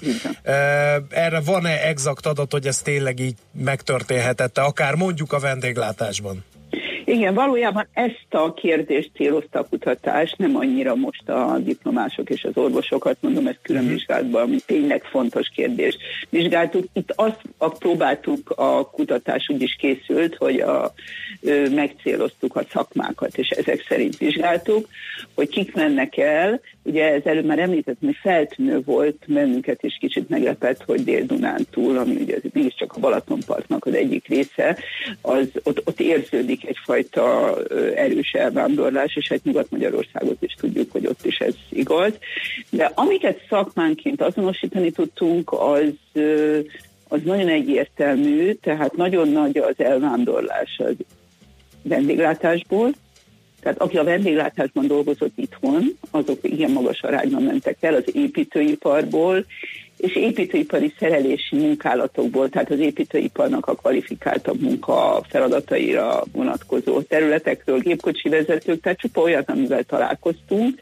Erre 1.09 1.39
van-e 1.39 1.87
exakt 1.87 2.25
adat, 2.25 2.51
hogy 2.51 2.67
ez 2.67 2.77
tényleg 2.77 3.19
így 3.19 3.35
megtörténhetette, 3.51 4.61
akár 4.61 4.95
mondjuk 4.95 5.33
a 5.33 5.39
vendéglátásban? 5.39 6.43
Igen, 7.05 7.33
valójában 7.33 7.87
ezt 7.93 8.27
a 8.29 8.53
kérdést 8.53 9.11
célozta 9.15 9.59
a 9.59 9.67
kutatás, 9.69 10.33
nem 10.37 10.55
annyira 10.55 10.95
most 10.95 11.29
a 11.29 11.57
diplomások 11.59 12.29
és 12.29 12.43
az 12.43 12.57
orvosokat, 12.57 13.17
mondom, 13.19 13.47
ezt 13.47 13.59
külön 13.61 13.83
mhm. 13.83 13.91
vizsgálatban, 13.91 14.41
ami 14.41 14.57
tényleg 14.65 15.03
fontos 15.03 15.47
kérdés. 15.55 15.97
Vizsgáltuk, 16.29 16.85
itt 16.93 17.13
azt 17.15 17.41
a, 17.57 17.69
próbáltuk, 17.69 18.49
a 18.49 18.89
kutatás 18.89 19.49
úgy 19.49 19.61
is 19.61 19.75
készült, 19.75 20.35
hogy 20.35 20.59
a, 20.59 20.93
ö, 21.41 21.69
megcéloztuk 21.69 22.55
a 22.55 22.63
szakmákat, 22.71 23.37
és 23.37 23.49
ezek 23.49 23.85
szerint 23.87 24.17
vizsgáltuk, 24.17 24.87
hogy 25.33 25.49
kik 25.49 25.75
mennek 25.75 26.17
el, 26.17 26.61
ugye 26.85 27.13
ez 27.13 27.21
előbb 27.23 27.45
már 27.45 27.59
említettem, 27.59 28.07
hogy 28.07 28.17
feltűnő 28.21 28.81
volt 28.81 29.23
bennünket 29.27 29.83
is 29.83 29.97
kicsit 29.99 30.29
meglepett, 30.29 30.83
hogy 30.83 31.03
Dél-Dunán 31.03 31.65
túl, 31.71 31.97
ami 31.97 32.15
ugye 32.15 32.37
mégiscsak 32.53 32.93
a 32.93 32.99
Balatonpartnak 32.99 33.85
az 33.85 33.93
egyik 33.93 34.27
része, 34.27 34.77
az 35.21 35.47
ott, 35.63 35.81
ott 35.87 35.99
érződik 35.99 36.67
egyfajta 36.67 36.93
fajta 36.95 37.57
erős 37.95 38.31
elvándorlás, 38.31 39.15
és 39.15 39.29
egy 39.29 39.41
Nyugat-Magyarországot 39.43 40.41
is 40.41 40.53
tudjuk, 40.53 40.91
hogy 40.91 41.05
ott 41.05 41.25
is 41.25 41.37
ez 41.37 41.55
igaz. 41.69 42.13
De 42.69 42.91
amiket 42.95 43.45
szakmánként 43.49 44.21
azonosítani 44.21 44.91
tudtunk, 44.91 45.51
az 45.51 46.21
az 47.07 47.19
nagyon 47.23 47.47
egyértelmű, 47.47 48.53
tehát 48.53 48.95
nagyon 48.95 49.29
nagy 49.29 49.57
az 49.57 49.73
elvándorlás 49.77 50.81
az 50.83 50.93
vendéglátásból, 51.81 52.91
tehát 53.65 53.81
aki 53.81 53.97
a 53.97 54.03
vendéglátásban 54.03 54.87
dolgozott 54.87 55.33
itthon, 55.35 55.97
azok 56.11 56.39
igen 56.41 56.71
magas 56.71 57.01
arányban 57.01 57.43
mentek 57.43 57.77
el 57.79 57.93
az 57.93 58.03
építőiparból, 58.13 59.45
és 59.97 60.15
építőipari 60.15 60.93
szerelési 60.99 61.55
munkálatokból, 61.55 62.49
tehát 62.49 62.71
az 62.71 62.79
építőiparnak 62.79 63.65
a 63.67 63.75
kvalifikáltabb 63.75 64.61
munka 64.61 65.23
feladataira 65.29 66.23
vonatkozó 66.31 67.01
területekről, 67.01 67.79
gépkocsi 67.79 68.29
vezetők, 68.29 68.81
tehát 68.81 68.99
csupa 68.99 69.21
olyat, 69.21 69.49
amivel 69.49 69.83
találkoztunk, 69.83 70.79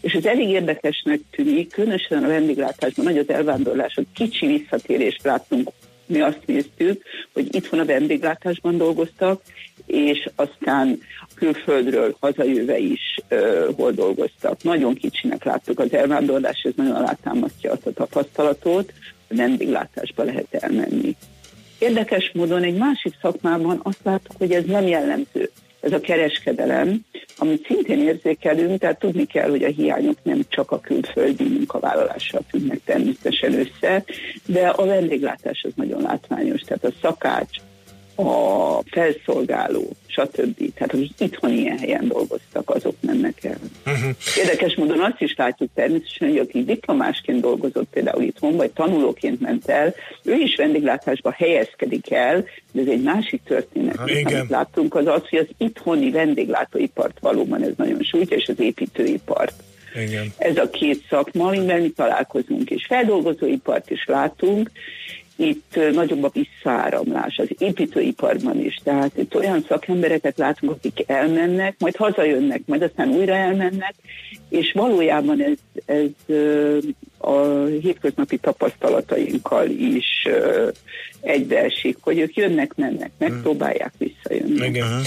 és 0.00 0.12
ez 0.12 0.24
elég 0.24 0.48
érdekesnek 0.48 1.20
tűnik, 1.30 1.72
különösen 1.72 2.24
a 2.24 2.28
vendéglátásban 2.28 3.04
nagy 3.04 3.18
az 3.18 3.28
elvándorlás, 3.28 3.94
hogy 3.94 4.06
kicsi 4.14 4.46
visszatérést 4.46 5.24
láttunk 5.24 5.68
mi 6.06 6.20
azt 6.20 6.40
néztük, 6.46 7.02
hogy 7.32 7.54
itthon 7.54 7.78
a 7.78 7.84
vendéglátásban 7.84 8.76
dolgoztak, 8.76 9.42
és 9.86 10.28
aztán 10.34 11.00
külföldről 11.34 12.16
hazajöve 12.20 12.78
is 12.78 13.18
uh, 13.30 13.74
hol 13.76 13.92
dolgoztak. 13.92 14.62
Nagyon 14.62 14.94
kicsinek 14.94 15.44
láttuk 15.44 15.78
az 15.78 15.92
elvándorlás, 15.92 16.62
ez 16.62 16.72
nagyon 16.76 16.94
alátámasztja 16.94 17.72
azt 17.72 17.86
a 17.86 17.92
tapasztalatot, 17.92 18.92
hogy 19.28 19.36
vendéglátásba 19.36 20.22
lehet 20.22 20.54
elmenni. 20.54 21.16
Érdekes 21.78 22.30
módon 22.34 22.62
egy 22.62 22.76
másik 22.76 23.14
szakmában 23.20 23.80
azt 23.82 24.00
láttuk, 24.02 24.36
hogy 24.38 24.52
ez 24.52 24.64
nem 24.64 24.86
jellemző. 24.86 25.50
Ez 25.86 25.92
a 25.92 26.00
kereskedelem, 26.00 27.00
amit 27.36 27.66
szintén 27.66 28.00
érzékelünk, 28.00 28.80
tehát 28.80 28.98
tudni 28.98 29.24
kell, 29.24 29.50
hogy 29.50 29.62
a 29.62 29.68
hiányok 29.68 30.16
nem 30.22 30.40
csak 30.48 30.70
a 30.70 30.80
külföldi 30.80 31.44
munkavállalással 31.44 32.42
függnek 32.48 32.80
természetesen 32.84 33.52
össze, 33.54 34.04
de 34.46 34.68
a 34.68 34.86
vendéglátás 34.86 35.62
az 35.62 35.72
nagyon 35.74 36.02
látványos, 36.02 36.60
tehát 36.60 36.84
a 36.84 36.92
szakács, 37.02 37.56
a 38.16 38.82
felszolgáló, 38.90 39.90
stb. 40.06 40.72
Tehát 40.74 40.94
akik 40.94 41.10
itthon 41.18 41.52
ilyen 41.52 41.78
helyen 41.78 42.08
dolgoztak, 42.08 42.70
azok 42.70 42.94
mennek 43.00 43.44
el. 43.44 43.58
Uh-huh. 43.86 44.10
Érdekes 44.36 44.74
módon 44.74 45.00
azt 45.00 45.20
is 45.20 45.34
látjuk 45.36 45.70
természetesen, 45.74 46.28
hogy 46.28 46.38
aki 46.38 46.64
diplomásként 46.64 47.40
dolgozott 47.40 47.88
például 47.90 48.22
itthon, 48.22 48.56
vagy 48.56 48.70
tanulóként 48.70 49.40
ment 49.40 49.68
el, 49.68 49.94
ő 50.22 50.34
is 50.34 50.56
vendéglátásba 50.56 51.30
helyezkedik 51.30 52.10
el, 52.10 52.44
de 52.72 52.80
ez 52.80 52.88
egy 52.88 53.02
másik 53.02 53.42
történet. 53.42 53.96
Ha, 53.96 54.08
igen. 54.08 54.34
Amit 54.34 54.50
láttunk 54.50 54.94
az 54.94 55.06
az, 55.06 55.28
hogy 55.28 55.38
az 55.38 55.48
itthoni 55.58 56.10
vendéglátóipart 56.10 57.18
valóban 57.20 57.62
ez 57.62 57.72
nagyon 57.76 58.02
sújtja, 58.02 58.36
és 58.36 58.48
az 58.48 58.60
építőipart. 58.60 59.62
Igen. 60.04 60.32
Ez 60.38 60.56
a 60.56 60.70
két 60.70 61.04
szakma, 61.08 61.46
amivel 61.46 61.80
mi 61.80 61.90
találkozunk, 61.90 62.70
és 62.70 62.86
feldolgozóipart 62.86 63.90
is 63.90 64.04
látunk, 64.06 64.70
itt 65.36 65.78
nagyobb 65.92 66.24
a 66.24 66.30
visszaáramlás 66.32 67.38
az 67.38 67.48
építőiparban 67.58 68.64
is. 68.64 68.80
Tehát 68.84 69.16
itt 69.16 69.36
olyan 69.36 69.64
szakembereket 69.68 70.38
látunk, 70.38 70.72
akik 70.72 71.04
elmennek, 71.06 71.74
majd 71.78 71.96
hazajönnek, 71.96 72.62
majd 72.66 72.82
aztán 72.82 73.08
újra 73.08 73.34
elmennek, 73.34 73.94
és 74.48 74.72
valójában 74.72 75.42
ez, 75.42 75.82
ez 75.86 76.36
a 77.18 77.64
hétköznapi 77.64 78.36
tapasztalatainkkal 78.36 79.68
is 79.68 80.28
egybeesik, 81.20 81.96
hogy 82.00 82.18
ők 82.18 82.36
jönnek, 82.36 82.74
mennek, 82.76 83.10
megpróbálják 83.18 83.92
visszajönni. 83.98 84.66
Igen. 84.66 85.02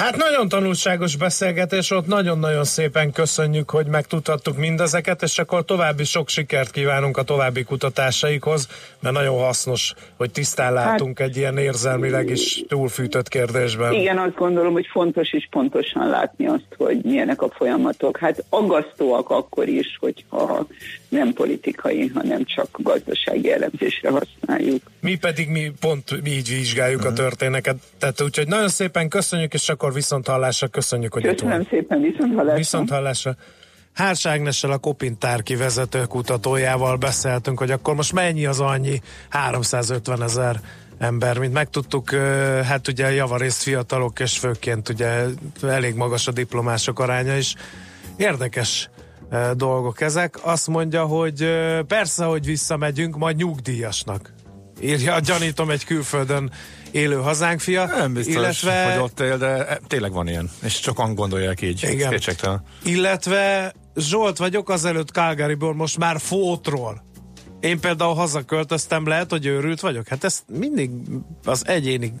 Hát 0.00 0.16
nagyon 0.16 0.48
tanulságos 0.48 1.16
beszélgetés 1.16 1.90
ott, 1.90 2.06
nagyon-nagyon 2.06 2.64
szépen 2.64 3.12
köszönjük, 3.12 3.70
hogy 3.70 3.86
megtudhattuk 3.86 4.56
mindezeket, 4.56 5.22
és 5.22 5.38
akkor 5.38 5.64
további 5.64 6.04
sok 6.04 6.28
sikert 6.28 6.70
kívánunk 6.70 7.16
a 7.16 7.22
további 7.22 7.62
kutatásaikhoz, 7.62 8.68
mert 9.00 9.14
nagyon 9.14 9.38
hasznos, 9.38 9.94
hogy 10.16 10.30
tisztán 10.30 10.72
látunk 10.72 11.18
hát, 11.18 11.28
egy 11.28 11.36
ilyen 11.36 11.58
érzelmileg 11.58 12.28
is 12.28 12.64
túlfűtött 12.68 13.28
kérdésben. 13.28 13.92
Igen, 13.92 14.18
azt 14.18 14.34
gondolom, 14.34 14.72
hogy 14.72 14.86
fontos 14.86 15.32
is 15.32 15.48
pontosan 15.50 16.08
látni 16.08 16.46
azt, 16.46 16.74
hogy 16.76 17.00
milyenek 17.02 17.42
a 17.42 17.50
folyamatok. 17.50 18.18
Hát 18.18 18.44
aggasztóak 18.48 19.30
akkor 19.30 19.68
is, 19.68 19.96
hogyha 20.00 20.66
nem 21.10 21.32
politikai, 21.32 22.10
hanem 22.14 22.44
csak 22.44 22.68
gazdasági 22.82 23.52
elemzésre 23.52 24.10
használjuk. 24.10 24.82
Mi 25.00 25.16
pedig 25.16 25.48
mi 25.48 25.72
pont 25.80 26.22
mi 26.22 26.30
így 26.30 26.48
vizsgáljuk 26.48 26.98
uh-huh. 26.98 27.12
a 27.12 27.14
mhm. 27.14 27.22
történeket. 27.22 27.76
Tehát 27.98 28.20
úgyhogy 28.20 28.48
nagyon 28.48 28.68
szépen 28.68 29.08
köszönjük, 29.08 29.54
és 29.54 29.68
akkor 29.68 29.92
viszont 29.92 30.26
hallásra 30.26 30.66
köszönjük, 30.66 31.12
hogy 31.12 31.22
Köszönöm 31.22 31.60
itt 31.60 31.68
szépen, 31.68 32.00
viszont 32.00 32.34
hallásra. 32.34 32.56
Viszont 32.56 32.90
hallásra. 32.90 33.36
Hárs 33.92 34.26
Ágnessel, 34.26 34.70
a 34.70 34.78
Kopintárki 34.78 35.56
vezetőkutatójával 35.56 36.96
beszéltünk, 36.96 37.58
hogy 37.58 37.70
akkor 37.70 37.94
most 37.94 38.12
mennyi 38.12 38.46
az 38.46 38.60
annyi 38.60 39.00
350 39.28 40.22
ezer 40.22 40.60
ember, 40.98 41.38
mint 41.38 41.52
megtudtuk, 41.52 42.10
hát 42.64 42.88
ugye 42.88 43.12
javarészt 43.12 43.62
fiatalok, 43.62 44.20
és 44.20 44.38
főként 44.38 44.88
ugye 44.88 45.24
elég 45.62 45.94
magas 45.94 46.26
a 46.26 46.32
diplomások 46.32 46.98
aránya 46.98 47.36
is. 47.36 47.54
Érdekes 48.16 48.90
dolgok 49.54 50.00
ezek. 50.00 50.38
Azt 50.42 50.66
mondja, 50.66 51.04
hogy 51.04 51.50
persze, 51.86 52.24
hogy 52.24 52.44
visszamegyünk, 52.44 53.16
majd 53.16 53.36
nyugdíjasnak. 53.36 54.34
Írja, 54.80 55.18
gyanítom 55.20 55.70
egy 55.70 55.84
külföldön 55.84 56.52
élő 56.90 57.16
hazánk 57.16 57.60
fia. 57.60 57.86
Nem 57.86 58.12
biztos, 58.12 58.34
illetve... 58.34 58.92
hogy 58.92 59.02
ott 59.02 59.20
él, 59.20 59.38
de 59.38 59.78
tényleg 59.86 60.12
van 60.12 60.28
ilyen, 60.28 60.50
és 60.62 60.74
sokan 60.74 61.14
gondolják 61.14 61.62
így. 61.62 61.86
Igen. 61.90 62.20
Illetve 62.84 63.72
Zsolt 63.96 64.38
vagyok, 64.38 64.68
azelőtt 64.68 65.10
Calgaryból, 65.10 65.74
most 65.74 65.98
már 65.98 66.20
Fótról. 66.20 67.04
Én 67.60 67.80
például 67.80 68.14
hazaköltöztem, 68.14 69.06
lehet, 69.06 69.30
hogy 69.30 69.46
őrült 69.46 69.80
vagyok. 69.80 70.08
Hát 70.08 70.24
ezt 70.24 70.42
mindig 70.46 70.90
az 71.44 71.66
egyéni 71.66 72.12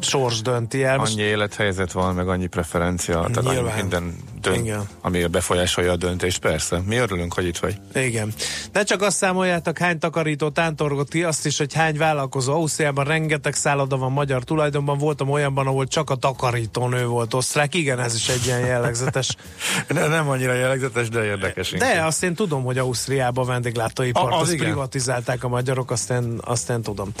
sors 0.00 0.42
dönti 0.42 0.84
el. 0.84 0.98
Annyi 0.98 1.22
élethelyzet 1.22 1.92
van, 1.92 2.14
meg 2.14 2.28
annyi 2.28 2.46
preferencia, 2.46 3.28
tehát 3.32 3.36
annyi 3.36 3.70
minden 3.76 4.16
dönt, 4.40 4.58
Igen. 4.58 4.88
ami 5.00 5.26
befolyásolja 5.26 5.92
a 5.92 5.96
döntést, 5.96 6.38
persze. 6.38 6.80
Mi 6.86 6.96
örülünk, 6.96 7.34
hogy 7.34 7.46
itt 7.46 7.58
vagy. 7.58 7.76
Igen. 7.94 8.32
Ne 8.72 8.82
csak 8.82 9.02
azt 9.02 9.16
számoljátok, 9.16 9.78
hány 9.78 9.98
takarító 9.98 10.48
tántorgott 10.48 11.08
ki, 11.08 11.22
azt 11.22 11.46
is, 11.46 11.58
hogy 11.58 11.74
hány 11.74 11.96
vállalkozó. 11.96 12.52
Ausztriában 12.52 13.04
rengeteg 13.04 13.54
szálloda 13.54 13.96
van 13.96 14.12
magyar 14.12 14.44
tulajdonban, 14.44 14.98
voltam 14.98 15.30
olyanban, 15.30 15.66
ahol 15.66 15.86
csak 15.86 16.10
a 16.10 16.14
takarítónő 16.14 17.06
volt 17.06 17.34
osztrák. 17.34 17.74
Igen, 17.74 18.00
ez 18.00 18.14
is 18.14 18.28
egy 18.28 18.46
ilyen 18.46 18.60
jellegzetes. 18.60 19.36
ne, 19.88 20.06
nem 20.06 20.28
annyira 20.28 20.52
jellegzetes, 20.52 21.08
de 21.08 21.24
érdekes. 21.24 21.70
De 21.70 21.86
inkább. 21.86 22.06
azt 22.06 22.22
én 22.22 22.34
tudom, 22.34 22.64
hogy 22.64 22.78
Ausztriában 22.78 23.46
vendéglátóipart, 23.46 24.34
az 24.34 24.40
azt 24.40 24.52
igen. 24.52 24.64
privatizálták 24.64 25.44
a 25.44 25.48
magyarok, 25.48 25.90
azt 25.90 26.10
én, 26.10 26.38
azt 26.44 26.70
én 26.70 26.82
tudom. 26.82 27.12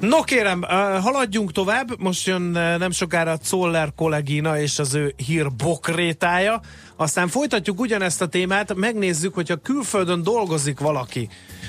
No 0.00 0.22
kérem, 0.22 0.62
haladjunk 1.00 1.52
tovább. 1.52 1.88
Most 1.98 2.26
jön 2.26 2.42
nem 2.78 2.90
sokára 2.90 3.36
Zoller 3.44 3.92
kollégina 3.96 4.58
és 4.58 4.78
az 4.78 4.94
ő 4.94 5.14
hír 5.16 5.52
bokrétája 5.52 6.51
témája. 6.52 6.60
Aztán 6.96 7.28
folytatjuk 7.28 7.80
ugyanezt 7.80 8.22
a 8.22 8.26
témát, 8.26 8.74
megnézzük, 8.74 9.34
hogyha 9.34 9.56
külföldön 9.56 10.22
dolgozik 10.22 10.80
valaki, 10.80 11.28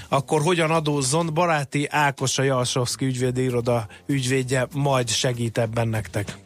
akkor 0.09 0.41
hogyan 0.41 0.71
adózzon. 0.71 1.33
Baráti 1.33 1.87
Ákos 1.89 2.37
a 2.37 2.43
Jalsovszki 2.43 3.05
ügyvédi 3.05 3.43
iroda 3.43 3.87
ügyvédje 4.05 4.67
majd 4.73 5.09
segít 5.09 5.57
ebben 5.57 5.87
nektek. 5.87 6.43